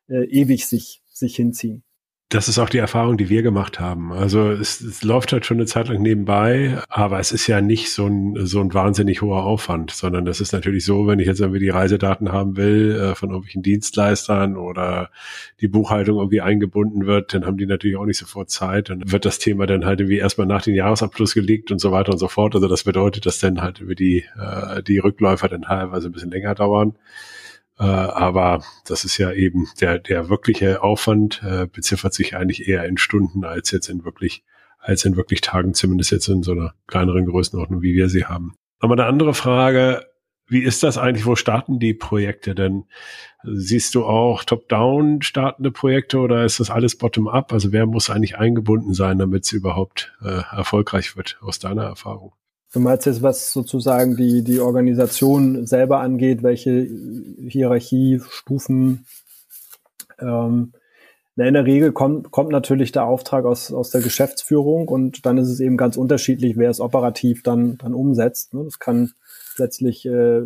äh, 0.10 0.25
ewig 0.25 0.67
sich, 0.67 1.01
sich 1.10 1.36
hinziehen 1.36 1.83
das 2.29 2.49
ist 2.49 2.59
auch 2.59 2.67
die 2.67 2.77
Erfahrung, 2.77 3.15
die 3.15 3.29
wir 3.29 3.41
gemacht 3.41 3.79
haben. 3.79 4.11
Also 4.11 4.51
es, 4.51 4.81
es, 4.81 5.01
läuft 5.01 5.31
halt 5.31 5.45
schon 5.45 5.57
eine 5.57 5.65
Zeit 5.65 5.87
lang 5.87 6.01
nebenbei, 6.01 6.77
aber 6.89 7.19
es 7.19 7.31
ist 7.31 7.47
ja 7.47 7.61
nicht 7.61 7.89
so 7.93 8.05
ein, 8.05 8.45
so 8.45 8.59
ein 8.59 8.73
wahnsinnig 8.73 9.21
hoher 9.21 9.45
Aufwand, 9.45 9.91
sondern 9.91 10.25
das 10.25 10.41
ist 10.41 10.51
natürlich 10.51 10.83
so, 10.83 11.07
wenn 11.07 11.19
ich 11.19 11.27
jetzt 11.27 11.39
irgendwie 11.39 11.61
die 11.61 11.69
Reisedaten 11.69 12.33
haben 12.33 12.57
will 12.57 12.99
äh, 12.99 13.15
von 13.15 13.29
irgendwelchen 13.29 13.63
Dienstleistern 13.63 14.57
oder 14.57 15.09
die 15.61 15.69
Buchhaltung 15.69 16.17
irgendwie 16.17 16.41
eingebunden 16.41 17.05
wird, 17.05 17.33
dann 17.33 17.45
haben 17.45 17.57
die 17.57 17.65
natürlich 17.65 17.95
auch 17.95 18.05
nicht 18.05 18.19
sofort 18.19 18.49
Zeit. 18.49 18.89
Dann 18.89 19.09
wird 19.09 19.23
das 19.23 19.39
Thema 19.39 19.65
dann 19.65 19.85
halt 19.85 20.01
irgendwie 20.01 20.17
erstmal 20.17 20.47
nach 20.47 20.63
dem 20.63 20.75
Jahresabschluss 20.75 21.33
gelegt 21.33 21.71
und 21.71 21.79
so 21.79 21.93
weiter 21.93 22.11
und 22.11 22.17
so 22.17 22.27
fort. 22.27 22.55
Also 22.55 22.67
das 22.67 22.83
bedeutet, 22.83 23.25
dass 23.25 23.39
dann 23.39 23.61
halt 23.61 23.79
über 23.79 23.95
die, 23.95 24.25
äh, 24.37 24.83
die 24.83 24.97
Rückläufer 24.97 25.47
dann 25.47 25.61
teilweise 25.61 26.09
ein 26.09 26.11
bisschen 26.11 26.31
länger 26.31 26.55
dauern. 26.55 26.93
Äh, 27.79 27.83
aber 27.83 28.63
das 28.85 29.05
ist 29.05 29.17
ja 29.17 29.31
eben 29.31 29.67
der, 29.79 29.99
der 29.99 30.29
wirkliche 30.29 30.81
Aufwand 30.81 31.41
äh, 31.43 31.67
beziffert 31.67 32.13
sich 32.13 32.35
eigentlich 32.35 32.67
eher 32.67 32.85
in 32.85 32.97
Stunden 32.97 33.43
als 33.43 33.71
jetzt 33.71 33.89
in 33.89 34.03
wirklich, 34.03 34.43
als 34.79 35.05
in 35.05 35.15
wirklich 35.15 35.41
Tagen, 35.41 35.73
zumindest 35.73 36.11
jetzt 36.11 36.27
in 36.27 36.43
so 36.43 36.53
einer 36.53 36.73
kleineren 36.87 37.25
Größenordnung, 37.25 37.81
wie 37.81 37.93
wir 37.93 38.09
sie 38.09 38.25
haben. 38.25 38.55
Aber 38.79 38.93
eine 38.93 39.05
andere 39.05 39.33
Frage, 39.33 40.05
wie 40.49 40.63
ist 40.63 40.81
das 40.81 40.97
eigentlich? 40.97 41.25
Wo 41.25 41.35
starten 41.35 41.77
die 41.77 41.93
Projekte 41.93 42.55
denn? 42.55 42.85
Siehst 43.43 43.95
du 43.95 44.05
auch 44.05 44.43
top-down 44.43 45.21
startende 45.21 45.71
Projekte 45.71 46.19
oder 46.19 46.45
ist 46.45 46.59
das 46.59 46.69
alles 46.69 46.97
bottom-up? 46.97 47.51
Also 47.51 47.73
wer 47.73 47.85
muss 47.85 48.09
eigentlich 48.09 48.37
eingebunden 48.37 48.93
sein, 48.93 49.19
damit 49.19 49.43
es 49.43 49.51
überhaupt 49.51 50.13
äh, 50.21 50.41
erfolgreich 50.55 51.17
wird, 51.17 51.37
aus 51.41 51.59
deiner 51.59 51.83
Erfahrung? 51.83 52.33
Du 52.77 52.83
meinst 52.83 53.07
jetzt, 53.07 53.23
was 53.23 53.51
sozusagen 53.53 54.15
die, 54.15 54.43
die 54.43 54.59
Organisation 54.59 55.65
selber 55.65 55.99
angeht, 55.99 56.43
welche 56.43 56.87
Hierarchiestufen? 57.47 59.07
Ähm, 60.19 60.73
in 61.37 61.53
der 61.55 61.65
Regel 61.65 61.91
kommt, 61.91 62.29
kommt 62.29 62.51
natürlich 62.51 62.91
der 62.91 63.05
Auftrag 63.05 63.45
aus, 63.45 63.73
aus 63.73 63.89
der 63.89 64.01
Geschäftsführung 64.01 64.89
und 64.89 65.25
dann 65.25 65.39
ist 65.39 65.47
es 65.47 65.59
eben 65.59 65.75
ganz 65.75 65.97
unterschiedlich, 65.97 66.55
wer 66.55 66.69
es 66.69 66.79
operativ 66.79 67.41
dann, 67.41 67.79
dann 67.79 67.95
umsetzt. 67.95 68.53
Ne? 68.53 68.65
Das 68.65 68.77
kann 68.77 69.13
letztlich 69.57 70.05
äh, 70.05 70.41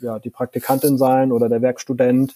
ja, 0.00 0.18
die 0.18 0.30
Praktikantin 0.30 0.98
sein 0.98 1.30
oder 1.30 1.48
der 1.48 1.62
Werkstudent 1.62 2.34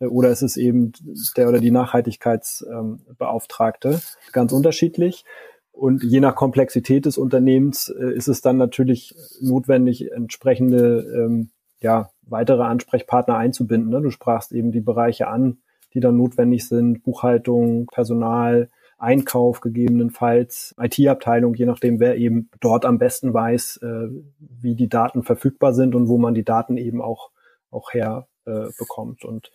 äh, 0.00 0.08
oder 0.08 0.28
es 0.28 0.42
ist 0.42 0.58
eben 0.58 0.92
der 1.38 1.48
oder 1.48 1.60
die 1.60 1.70
Nachhaltigkeitsbeauftragte. 1.70 3.88
Ähm, 3.88 4.00
ganz 4.32 4.52
unterschiedlich. 4.52 5.24
Und 5.72 6.02
je 6.02 6.20
nach 6.20 6.34
Komplexität 6.34 7.06
des 7.06 7.16
Unternehmens 7.16 7.88
äh, 7.88 8.12
ist 8.12 8.28
es 8.28 8.40
dann 8.40 8.56
natürlich 8.56 9.14
notwendig, 9.40 10.12
entsprechende 10.12 11.00
ähm, 11.14 11.50
ja, 11.80 12.10
weitere 12.22 12.62
Ansprechpartner 12.62 13.36
einzubinden. 13.36 13.90
Ne? 13.90 14.00
Du 14.02 14.10
sprachst 14.10 14.52
eben 14.52 14.72
die 14.72 14.80
Bereiche 14.80 15.28
an, 15.28 15.58
die 15.94 16.00
dann 16.00 16.16
notwendig 16.16 16.68
sind, 16.68 17.02
Buchhaltung, 17.02 17.86
Personal, 17.86 18.70
Einkauf 18.98 19.60
gegebenenfalls, 19.60 20.74
IT-Abteilung, 20.78 21.54
je 21.54 21.64
nachdem, 21.64 22.00
wer 22.00 22.16
eben 22.16 22.50
dort 22.60 22.84
am 22.84 22.98
besten 22.98 23.32
weiß, 23.32 23.78
äh, 23.78 24.08
wie 24.38 24.74
die 24.74 24.90
Daten 24.90 25.22
verfügbar 25.22 25.72
sind 25.72 25.94
und 25.94 26.08
wo 26.08 26.18
man 26.18 26.34
die 26.34 26.44
Daten 26.44 26.76
eben 26.76 27.00
auch, 27.00 27.30
auch 27.70 27.94
her 27.94 28.28
äh, 28.44 28.66
bekommt. 28.78 29.24
Und 29.24 29.50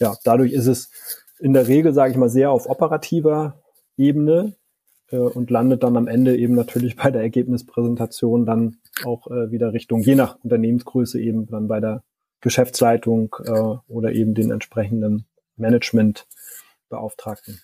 ja, 0.00 0.16
dadurch 0.24 0.52
ist 0.52 0.66
es 0.66 0.90
in 1.38 1.52
der 1.52 1.68
Regel, 1.68 1.92
sage 1.92 2.10
ich 2.10 2.16
mal, 2.16 2.28
sehr 2.28 2.50
auf 2.50 2.68
operativer 2.68 3.62
Ebene, 3.96 4.56
und 5.16 5.50
landet 5.50 5.82
dann 5.82 5.96
am 5.96 6.06
Ende 6.06 6.36
eben 6.36 6.54
natürlich 6.54 6.96
bei 6.96 7.10
der 7.10 7.22
Ergebnispräsentation 7.22 8.44
dann 8.44 8.76
auch 9.04 9.26
äh, 9.28 9.50
wieder 9.50 9.72
Richtung, 9.72 10.02
je 10.02 10.14
nach 10.14 10.36
Unternehmensgröße 10.42 11.18
eben 11.20 11.46
dann 11.46 11.68
bei 11.68 11.80
der 11.80 12.02
Geschäftsleitung 12.40 13.34
äh, 13.44 13.76
oder 13.88 14.12
eben 14.12 14.34
den 14.34 14.50
entsprechenden 14.50 15.26
Managementbeauftragten. 15.56 17.60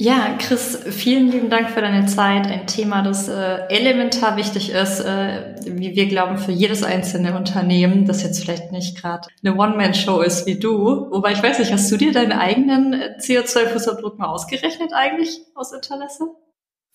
Ja, 0.00 0.36
Chris, 0.38 0.76
vielen 0.76 1.28
lieben 1.28 1.50
Dank 1.50 1.70
für 1.70 1.80
deine 1.80 2.06
Zeit. 2.06 2.46
Ein 2.46 2.68
Thema, 2.68 3.02
das 3.02 3.26
äh, 3.26 3.66
elementar 3.68 4.36
wichtig 4.36 4.70
ist, 4.70 5.00
äh, 5.00 5.56
wie 5.64 5.96
wir 5.96 6.06
glauben, 6.06 6.38
für 6.38 6.52
jedes 6.52 6.84
einzelne 6.84 7.36
Unternehmen, 7.36 8.06
das 8.06 8.22
jetzt 8.22 8.40
vielleicht 8.40 8.70
nicht 8.70 8.96
gerade 8.96 9.26
eine 9.42 9.56
One-Man-Show 9.56 10.20
ist 10.20 10.46
wie 10.46 10.56
du. 10.56 11.10
Wobei 11.10 11.32
ich 11.32 11.42
weiß 11.42 11.58
nicht, 11.58 11.72
hast 11.72 11.90
du 11.90 11.96
dir 11.96 12.12
deinen 12.12 12.30
eigenen 12.30 12.92
äh, 12.92 13.16
CO2-Fußabdruck 13.18 14.18
mal 14.18 14.28
ausgerechnet 14.28 14.92
eigentlich 14.92 15.40
aus 15.56 15.72
Interesse? 15.72 16.30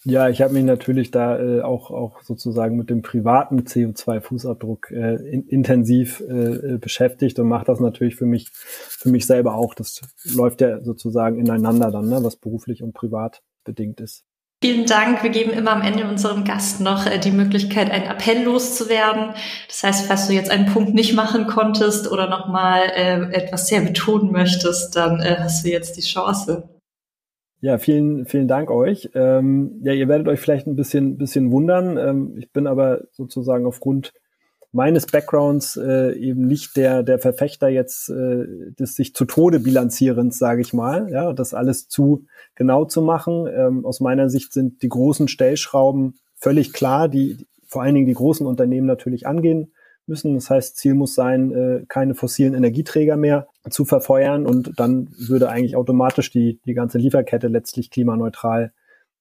Ja, 0.05 0.27
ich 0.27 0.41
habe 0.41 0.53
mich 0.53 0.65
natürlich 0.65 1.11
da 1.11 1.39
äh, 1.39 1.61
auch, 1.61 1.89
auch 1.89 2.21
sozusagen 2.23 2.75
mit 2.75 2.89
dem 2.89 3.01
privaten 3.01 3.61
CO2-Fußabdruck 3.61 4.91
äh, 4.91 5.15
in, 5.29 5.47
intensiv 5.47 6.19
äh, 6.19 6.77
beschäftigt 6.77 7.39
und 7.39 7.47
mache 7.47 7.65
das 7.65 7.79
natürlich 7.79 8.15
für 8.15 8.25
mich, 8.25 8.49
für 8.51 9.09
mich 9.09 9.25
selber 9.25 9.55
auch. 9.55 9.73
Das 9.73 10.01
läuft 10.25 10.59
ja 10.59 10.81
sozusagen 10.81 11.39
ineinander 11.39 11.89
dann, 11.89 12.09
ne, 12.09 12.21
was 12.21 12.35
beruflich 12.35 12.83
und 12.83 12.93
privat 12.93 13.43
bedingt 13.63 14.01
ist. 14.01 14.25
Vielen 14.63 14.85
Dank. 14.85 15.23
Wir 15.23 15.29
geben 15.29 15.51
immer 15.51 15.71
am 15.71 15.81
Ende 15.81 16.05
unserem 16.07 16.45
Gast 16.45 16.79
noch 16.79 17.05
äh, 17.05 17.19
die 17.19 17.31
Möglichkeit, 17.31 17.91
einen 17.91 18.05
Appell 18.05 18.43
loszuwerden. 18.43 19.33
Das 19.67 19.83
heißt, 19.83 20.07
falls 20.07 20.27
du 20.27 20.33
jetzt 20.33 20.51
einen 20.51 20.67
Punkt 20.67 20.93
nicht 20.93 21.13
machen 21.13 21.47
konntest 21.47 22.09
oder 22.09 22.29
nochmal 22.29 22.83
äh, 22.95 23.33
etwas 23.33 23.67
sehr 23.67 23.81
betonen 23.81 24.31
möchtest, 24.31 24.95
dann 24.95 25.19
äh, 25.19 25.35
hast 25.39 25.65
du 25.65 25.69
jetzt 25.69 25.97
die 25.97 26.01
Chance. 26.01 26.72
Ja, 27.63 27.77
vielen, 27.77 28.25
vielen 28.25 28.49
Dank 28.49 28.69
euch. 28.69 29.09
Ähm, 29.13 29.79
ja, 29.85 29.93
ihr 29.93 30.09
werdet 30.09 30.27
euch 30.27 30.41
vielleicht 30.41 30.67
ein 30.67 30.75
bisschen, 30.75 31.17
bisschen 31.17 31.49
wundern. 31.49 31.97
Ähm, 31.97 32.35
ich 32.37 32.51
bin 32.51 32.67
aber 32.67 33.05
sozusagen 33.13 33.65
aufgrund 33.65 34.11
meines 34.73 35.05
Backgrounds 35.05 35.77
äh, 35.77 36.11
eben 36.11 36.45
nicht 36.45 36.75
der, 36.75 37.03
der 37.03 37.19
Verfechter 37.19 37.69
jetzt 37.69 38.09
äh, 38.09 38.73
des 38.77 38.95
sich 38.95 39.15
zu 39.15 39.23
Tode 39.23 39.61
bilanzierens, 39.61 40.37
sage 40.37 40.59
ich 40.59 40.73
mal, 40.73 41.09
ja, 41.09 41.31
das 41.31 41.53
alles 41.53 41.87
zu 41.87 42.25
genau 42.55 42.83
zu 42.83 43.01
machen. 43.01 43.47
Ähm, 43.47 43.85
aus 43.85 44.01
meiner 44.01 44.29
Sicht 44.29 44.51
sind 44.51 44.81
die 44.83 44.89
großen 44.89 45.29
Stellschrauben 45.29 46.15
völlig 46.35 46.73
klar, 46.73 47.07
die 47.07 47.47
vor 47.65 47.81
allen 47.81 47.95
Dingen 47.95 48.07
die 48.07 48.13
großen 48.13 48.45
Unternehmen 48.45 48.87
natürlich 48.87 49.25
angehen 49.25 49.71
müssen. 50.05 50.33
Das 50.33 50.49
heißt, 50.49 50.75
Ziel 50.75 50.95
muss 50.95 51.15
sein, 51.15 51.53
äh, 51.53 51.85
keine 51.87 52.13
fossilen 52.13 52.55
Energieträger 52.55 53.15
mehr 53.15 53.47
zu 53.69 53.85
verfeuern 53.85 54.45
und 54.45 54.73
dann 54.77 55.09
würde 55.17 55.49
eigentlich 55.49 55.75
automatisch 55.75 56.31
die, 56.31 56.59
die 56.65 56.73
ganze 56.73 56.97
Lieferkette 56.97 57.47
letztlich 57.47 57.89
klimaneutral 57.89 58.73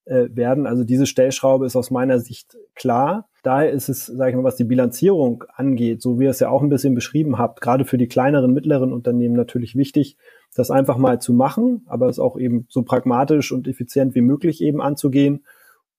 äh, 0.04 0.28
werden. 0.32 0.66
Also 0.66 0.84
diese 0.84 1.06
Stellschraube 1.06 1.66
ist 1.66 1.76
aus 1.76 1.90
meiner 1.90 2.18
Sicht 2.18 2.56
klar. 2.74 3.28
Daher 3.44 3.70
ist 3.70 3.88
es, 3.88 4.06
sage 4.06 4.30
ich 4.30 4.36
mal, 4.36 4.44
was 4.44 4.56
die 4.56 4.64
Bilanzierung 4.64 5.44
angeht, 5.54 6.02
so 6.02 6.18
wie 6.18 6.24
ihr 6.24 6.30
es 6.30 6.40
ja 6.40 6.48
auch 6.48 6.62
ein 6.62 6.68
bisschen 6.68 6.94
beschrieben 6.94 7.38
habt, 7.38 7.60
gerade 7.60 7.84
für 7.84 7.98
die 7.98 8.08
kleineren, 8.08 8.52
mittleren 8.52 8.92
Unternehmen 8.92 9.34
natürlich 9.36 9.76
wichtig, 9.76 10.16
das 10.54 10.70
einfach 10.70 10.96
mal 10.96 11.20
zu 11.20 11.32
machen, 11.32 11.84
aber 11.86 12.08
es 12.08 12.18
auch 12.18 12.36
eben 12.36 12.66
so 12.68 12.82
pragmatisch 12.82 13.52
und 13.52 13.68
effizient 13.68 14.14
wie 14.14 14.20
möglich 14.20 14.60
eben 14.60 14.80
anzugehen, 14.80 15.44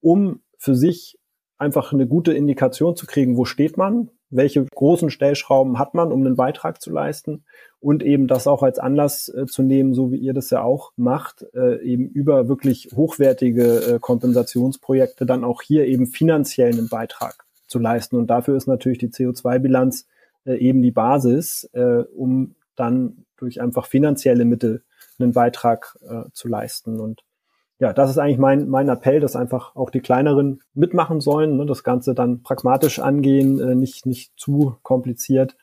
um 0.02 0.42
für 0.58 0.76
sich 0.76 1.18
einfach 1.58 1.94
eine 1.94 2.08
gute 2.08 2.34
Indikation 2.34 2.96
zu 2.96 3.06
kriegen, 3.06 3.38
wo 3.38 3.46
steht 3.46 3.78
man, 3.78 4.10
welche 4.36 4.66
großen 4.66 5.10
Stellschrauben 5.10 5.80
hat 5.80 5.94
man, 5.94 6.12
um 6.12 6.26
einen 6.26 6.36
Beitrag 6.36 6.82
zu 6.82 6.92
leisten 6.92 7.44
und 7.80 8.04
eben 8.04 8.28
das 8.28 8.48
auch 8.48 8.64
als 8.64 8.80
Anlass 8.80 9.30
äh, 9.30 9.46
zu 9.46 9.62
nehmen, 9.62 9.94
so 9.94 10.12
wie 10.12 10.18
ihr 10.18 10.34
das 10.34 10.50
ja 10.50 10.62
auch 10.62 10.92
macht, 10.96 11.46
äh, 11.54 11.82
eben 11.84 12.08
über 12.08 12.48
wirklich 12.48 12.90
hochwertige 12.96 13.96
äh, 13.96 14.00
Kompensationsprojekte 14.00 15.26
dann 15.26 15.44
auch 15.44 15.62
hier 15.62 15.86
eben 15.86 16.08
finanziell 16.08 16.72
einen 16.72 16.90
Beitrag 16.90 17.46
zu 17.68 17.80
leisten. 17.80 18.16
Und 18.16 18.28
dafür 18.28 18.56
ist 18.56 18.68
natürlich 18.68 19.00
die 19.00 19.10
CO2-Bilanz 19.10 20.08
äh, 20.46 20.56
eben 20.56 20.82
die 20.82 20.92
Basis, 20.92 21.70
äh, 21.74 22.04
um 22.16 22.56
dann 22.76 23.26
durch 23.38 23.62
einfach 23.62 23.86
finanzielle 23.88 24.46
Mittel 24.46 24.84
einen 25.20 25.34
Beitrag 25.34 25.98
äh, 26.08 26.24
zu 26.34 26.48
leisten. 26.48 27.00
Und 27.00 27.24
ja, 27.84 27.92
das 27.92 28.10
ist 28.10 28.18
eigentlich 28.18 28.38
mein, 28.38 28.70
mein 28.70 28.88
Appell, 28.88 29.20
dass 29.20 29.36
einfach 29.36 29.76
auch 29.76 29.90
die 29.90 30.00
kleineren 30.00 30.62
mitmachen 30.74 31.20
sollen, 31.20 31.58
ne, 31.58 31.66
das 31.66 31.84
Ganze 31.84 32.16
dann 32.16 32.42
pragmatisch 32.42 33.00
angehen, 33.00 33.60
äh, 33.60 33.76
nicht, 33.76 34.06
nicht 34.06 34.32
zu 34.38 34.78
kompliziert 34.84 35.58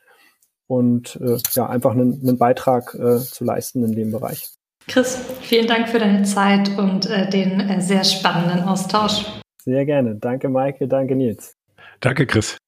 und 0.67 1.19
äh, 1.19 1.39
ja, 1.53 1.67
einfach 1.67 1.93
einen, 1.93 2.21
einen 2.21 2.37
Beitrag 2.37 2.93
äh, 2.93 3.17
zu 3.17 3.43
leisten 3.43 3.83
in 3.83 3.93
dem 3.93 4.11
Bereich. 4.11 4.49
Chris, 4.87 5.17
vielen 5.41 5.65
Dank 5.65 5.89
für 5.89 5.97
deine 5.97 6.21
Zeit 6.21 6.77
und 6.77 7.09
äh, 7.09 7.27
den 7.27 7.59
äh, 7.59 7.81
sehr 7.81 8.03
spannenden 8.03 8.65
Austausch. 8.65 9.25
Sehr 9.63 9.85
gerne. 9.85 10.13
Danke, 10.13 10.47
Maike. 10.47 10.87
Danke, 10.87 11.15
Nils. 11.15 11.55
Danke, 12.01 12.27
Chris. 12.27 12.60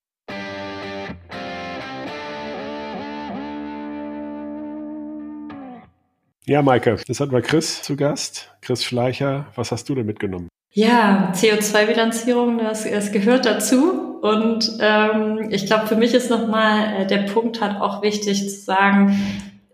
Ja, 6.46 6.62
Maike, 6.62 6.98
jetzt 7.08 7.20
hatten 7.22 7.32
wir 7.32 7.42
Chris 7.42 7.82
zu 7.84 7.96
Gast. 7.96 8.52
Chris 8.62 8.84
Schleicher, 8.84 9.48
was 9.56 9.72
hast 9.72 9.88
du 9.88 9.96
denn 9.96 10.06
mitgenommen? 10.06 10.50
Ja, 10.72 11.32
CO2-Bilanzierung, 11.34 12.58
das, 12.58 12.90
das 12.90 13.14
gehört 13.14 13.46
dazu. 13.46 14.20
Und 14.22 14.78
ähm, 14.82 15.48
ich 15.52 15.68
glaube, 15.68 15.88
für 15.88 15.96
mich 15.96 16.14
ist 16.14 16.30
nochmal 16.30 17.04
äh, 17.04 17.08
der 17.08 17.24
Punkt 17.24 17.62
halt 17.62 17.80
auch 17.80 18.02
wichtig 18.02 18.50
zu 18.50 18.60
sagen, 18.60 19.18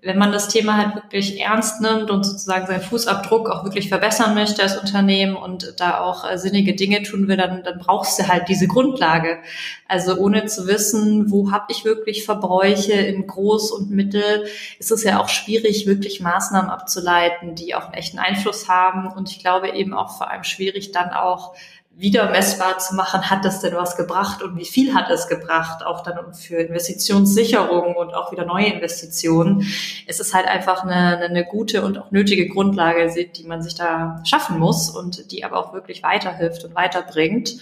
wenn 0.01 0.17
man 0.17 0.31
das 0.31 0.47
Thema 0.47 0.77
halt 0.77 0.95
wirklich 0.95 1.41
ernst 1.41 1.81
nimmt 1.81 2.09
und 2.09 2.23
sozusagen 2.23 2.67
seinen 2.67 2.81
Fußabdruck 2.81 3.49
auch 3.49 3.65
wirklich 3.65 3.89
verbessern 3.89 4.33
möchte 4.33 4.61
als 4.61 4.77
Unternehmen 4.77 5.35
und 5.35 5.73
da 5.77 5.99
auch 5.99 6.29
äh, 6.29 6.37
sinnige 6.37 6.73
Dinge 6.73 7.03
tun 7.03 7.27
will, 7.27 7.35
dann, 7.35 7.63
dann 7.63 7.79
brauchst 7.79 8.17
du 8.17 8.27
halt 8.27 8.47
diese 8.47 8.67
Grundlage. 8.67 9.39
Also 9.87 10.15
ohne 10.15 10.45
zu 10.45 10.67
wissen, 10.67 11.31
wo 11.31 11.51
habe 11.51 11.65
ich 11.69 11.83
wirklich 11.83 12.23
Verbräuche 12.23 12.93
in 12.93 13.27
Groß 13.27 13.71
und 13.71 13.91
Mittel, 13.91 14.45
ist 14.79 14.91
es 14.91 15.03
ja 15.03 15.19
auch 15.19 15.27
schwierig, 15.27 15.85
wirklich 15.85 16.21
Maßnahmen 16.21 16.69
abzuleiten, 16.69 17.55
die 17.55 17.75
auch 17.75 17.85
einen 17.85 17.95
echten 17.95 18.19
Einfluss 18.19 18.69
haben. 18.69 19.07
Und 19.07 19.29
ich 19.29 19.39
glaube 19.39 19.71
eben 19.71 19.93
auch 19.93 20.17
vor 20.17 20.31
allem 20.31 20.43
schwierig 20.45 20.93
dann 20.93 21.09
auch 21.09 21.55
wieder 21.99 22.31
messbar 22.31 22.77
zu 22.79 22.95
machen, 22.95 23.29
hat 23.29 23.43
das 23.43 23.59
denn 23.59 23.73
was 23.75 23.97
gebracht 23.97 24.41
und 24.41 24.55
wie 24.57 24.65
viel 24.65 24.93
hat 24.93 25.09
es 25.09 25.27
gebracht, 25.27 25.85
auch 25.85 26.01
dann 26.01 26.33
für 26.33 26.55
Investitionssicherung 26.55 27.95
und 27.95 28.13
auch 28.13 28.31
wieder 28.31 28.45
neue 28.45 28.67
Investitionen. 28.67 29.65
Es 30.07 30.21
ist 30.21 30.33
halt 30.33 30.47
einfach 30.47 30.83
eine, 30.83 31.17
eine 31.17 31.45
gute 31.45 31.83
und 31.83 31.97
auch 31.97 32.11
nötige 32.11 32.47
Grundlage, 32.47 33.13
die 33.35 33.43
man 33.43 33.61
sich 33.61 33.75
da 33.75 34.23
schaffen 34.23 34.59
muss 34.59 34.89
und 34.89 35.29
die 35.33 35.43
aber 35.43 35.57
auch 35.57 35.73
wirklich 35.73 36.01
weiterhilft 36.01 36.63
und 36.63 36.73
weiterbringt. 36.73 37.57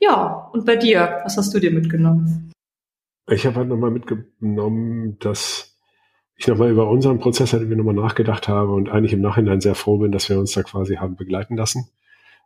Ja, 0.00 0.50
und 0.52 0.66
bei 0.66 0.74
dir, 0.74 1.20
was 1.22 1.36
hast 1.36 1.54
du 1.54 1.60
dir 1.60 1.70
mitgenommen? 1.70 2.50
Ich 3.30 3.46
habe 3.46 3.56
halt 3.56 3.68
nochmal 3.68 3.92
mitgenommen, 3.92 5.16
dass 5.20 5.76
ich 6.36 6.48
nochmal 6.48 6.70
über 6.70 6.90
unseren 6.90 7.20
Prozess 7.20 7.52
halt 7.52 7.62
irgendwie 7.62 7.78
nochmal 7.78 7.94
nachgedacht 7.94 8.48
habe 8.48 8.72
und 8.72 8.88
eigentlich 8.88 9.12
im 9.12 9.20
Nachhinein 9.20 9.60
sehr 9.60 9.76
froh 9.76 9.98
bin, 9.98 10.10
dass 10.10 10.28
wir 10.28 10.40
uns 10.40 10.52
da 10.52 10.64
quasi 10.64 10.96
haben 10.96 11.14
begleiten 11.14 11.56
lassen, 11.56 11.88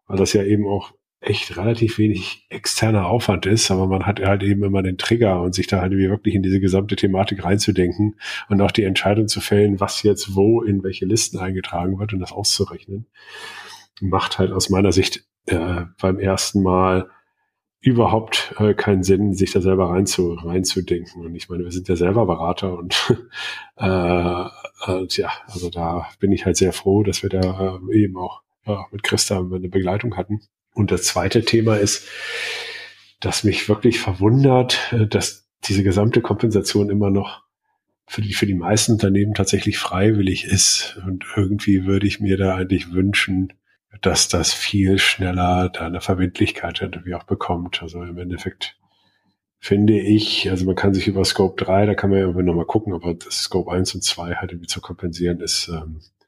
weil 0.06 0.18
das 0.18 0.34
ja 0.34 0.42
eben 0.42 0.66
auch 0.66 0.92
echt 1.30 1.56
relativ 1.56 1.98
wenig 1.98 2.44
externer 2.48 3.06
Aufwand 3.06 3.46
ist, 3.46 3.70
aber 3.70 3.86
man 3.86 4.04
hat 4.04 4.20
halt 4.20 4.42
eben 4.42 4.64
immer 4.64 4.82
den 4.82 4.98
Trigger 4.98 5.40
und 5.40 5.54
sich 5.54 5.68
da 5.68 5.80
halt 5.80 5.92
wirklich 5.92 6.34
in 6.34 6.42
diese 6.42 6.58
gesamte 6.58 6.96
Thematik 6.96 7.44
reinzudenken 7.44 8.16
und 8.48 8.60
auch 8.60 8.72
die 8.72 8.82
Entscheidung 8.82 9.28
zu 9.28 9.40
fällen, 9.40 9.78
was 9.78 10.02
jetzt 10.02 10.34
wo 10.34 10.62
in 10.62 10.82
welche 10.82 11.06
Listen 11.06 11.38
eingetragen 11.38 11.98
wird 11.98 12.12
und 12.12 12.18
das 12.18 12.32
auszurechnen, 12.32 13.06
macht 14.00 14.38
halt 14.38 14.50
aus 14.50 14.70
meiner 14.70 14.90
Sicht 14.90 15.24
äh, 15.46 15.82
beim 16.00 16.18
ersten 16.18 16.62
Mal 16.62 17.08
überhaupt 17.80 18.54
äh, 18.58 18.74
keinen 18.74 19.04
Sinn, 19.04 19.32
sich 19.32 19.52
da 19.52 19.60
selber 19.60 19.88
rein 19.88 20.06
zu, 20.06 20.34
reinzudenken. 20.34 21.24
Und 21.24 21.34
ich 21.34 21.48
meine, 21.48 21.64
wir 21.64 21.70
sind 21.70 21.88
ja 21.88 21.96
selber 21.96 22.26
Berater 22.26 22.76
und 22.76 23.16
äh, 23.76 23.86
äh, 23.86 25.06
ja, 25.10 25.30
also 25.46 25.70
da 25.70 26.08
bin 26.18 26.32
ich 26.32 26.44
halt 26.44 26.56
sehr 26.56 26.72
froh, 26.72 27.02
dass 27.04 27.22
wir 27.22 27.30
da 27.30 27.78
äh, 27.90 27.96
eben 27.96 28.18
auch 28.18 28.42
ja, 28.66 28.84
mit 28.90 29.02
Christa 29.02 29.38
eine 29.38 29.68
Begleitung 29.68 30.16
hatten. 30.16 30.40
Und 30.80 30.90
das 30.90 31.02
zweite 31.02 31.44
Thema 31.44 31.76
ist, 31.76 32.08
dass 33.20 33.44
mich 33.44 33.68
wirklich 33.68 34.00
verwundert, 34.00 34.78
äh, 34.92 35.06
dass 35.06 35.46
diese 35.64 35.82
gesamte 35.82 36.22
Kompensation 36.22 36.88
immer 36.88 37.10
noch 37.10 37.42
für 38.06 38.22
die, 38.22 38.32
für 38.32 38.46
die 38.46 38.54
meisten 38.54 38.92
Unternehmen 38.92 39.34
tatsächlich 39.34 39.76
freiwillig 39.76 40.44
ist. 40.44 40.98
Und 41.06 41.26
irgendwie 41.36 41.84
würde 41.84 42.06
ich 42.06 42.18
mir 42.18 42.38
da 42.38 42.56
eigentlich 42.56 42.92
wünschen, 42.92 43.52
dass 44.00 44.28
das 44.28 44.54
viel 44.54 44.98
schneller 44.98 45.68
da 45.68 45.86
eine 45.86 46.00
Verbindlichkeit 46.00 46.80
irgendwie 46.80 47.14
auch 47.14 47.24
bekommt. 47.24 47.82
Also 47.82 48.02
im 48.02 48.16
Endeffekt 48.16 48.78
finde 49.58 50.00
ich, 50.00 50.50
also 50.50 50.64
man 50.64 50.76
kann 50.76 50.94
sich 50.94 51.06
über 51.06 51.26
Scope 51.26 51.62
3, 51.62 51.84
da 51.84 51.94
kann 51.94 52.08
man 52.08 52.20
ja 52.20 52.26
nochmal 52.26 52.64
gucken, 52.64 52.94
aber 52.94 53.12
das 53.12 53.42
Scope 53.42 53.70
1 53.70 53.94
und 53.96 54.02
2 54.02 54.36
halt 54.36 54.52
irgendwie 54.52 54.68
zu 54.68 54.80
kompensieren 54.80 55.40
ist, 55.40 55.68
ähm, 55.68 56.00
äh, 56.00 56.19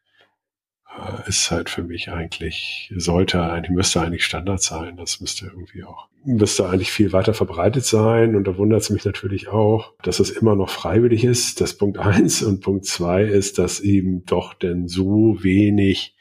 ist 1.27 1.51
halt 1.51 1.71
für 1.71 1.83
mich 1.83 2.11
eigentlich, 2.11 2.93
sollte 2.97 3.43
eigentlich, 3.43 3.71
müsste 3.71 4.01
eigentlich 4.01 4.25
Standard 4.25 4.63
sein. 4.63 4.97
Das 4.97 5.21
müsste 5.21 5.47
irgendwie 5.47 5.85
auch, 5.85 6.09
müsste 6.25 6.69
eigentlich 6.69 6.93
viel 6.93 7.13
weiter 7.13 7.35
verbreitet 7.35 7.85
sein. 7.85 8.37
Und 8.37 8.45
da 8.47 8.57
wundert 8.59 8.83
es 8.83 8.91
mich 8.91 9.05
natürlich 9.05 9.49
auch, 9.49 9.95
dass 10.03 10.21
es 10.21 10.31
immer 10.31 10.55
noch 10.55 10.71
freiwillig 10.71 11.25
ist. 11.25 11.61
Das 11.61 11.75
Punkt 11.75 11.99
eins 11.99 12.43
und 12.43 12.61
Punkt 12.61 12.85
zwei 12.85 13.23
ist, 13.23 13.59
dass 13.59 13.81
eben 13.81 14.25
doch 14.27 14.55
denn 14.55 14.89
so 14.89 15.39
wenig 15.43 16.15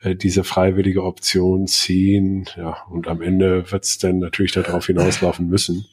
äh, 0.00 0.16
diese 0.16 0.44
freiwillige 0.44 1.04
Option 1.04 1.66
ziehen. 1.66 2.46
Ja, 2.56 2.84
und 2.90 3.08
am 3.08 3.22
Ende 3.22 3.70
wird 3.70 3.84
es 3.84 3.98
dann 3.98 4.18
natürlich 4.18 4.52
darauf 4.52 4.86
hinauslaufen 4.86 5.48
müssen. 5.48 5.86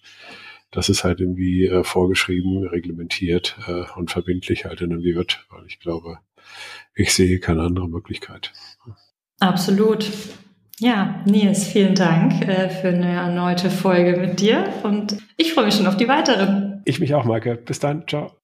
dass 0.71 0.89
es 0.89 1.03
halt 1.03 1.21
irgendwie 1.21 1.65
äh, 1.65 1.83
vorgeschrieben, 1.83 2.67
reglementiert 2.67 3.57
äh, 3.67 3.83
und 3.95 4.11
verbindlich 4.11 4.65
halt 4.65 4.81
irgendwie 4.81 5.15
wird, 5.15 5.45
weil 5.49 5.65
ich 5.65 5.79
glaube, 5.79 6.19
ich 6.95 7.13
sehe 7.13 7.39
keine 7.39 7.61
andere 7.63 7.87
Möglichkeit. 7.87 8.51
Absolut. 9.39 10.09
Ja, 10.79 11.23
Nils, 11.25 11.65
vielen 11.65 11.95
Dank 11.95 12.47
äh, 12.47 12.69
für 12.69 12.89
eine 12.89 13.11
erneute 13.11 13.69
Folge 13.71 14.19
mit 14.19 14.39
dir 14.39 14.71
und 14.83 15.17
ich 15.35 15.53
freue 15.53 15.65
mich 15.65 15.75
schon 15.75 15.87
auf 15.87 15.97
die 15.97 16.07
weiteren. 16.07 16.81
Ich 16.85 16.99
mich 16.99 17.15
auch, 17.15 17.25
Maike. 17.25 17.55
Bis 17.55 17.79
dann. 17.79 18.07
Ciao. 18.07 18.36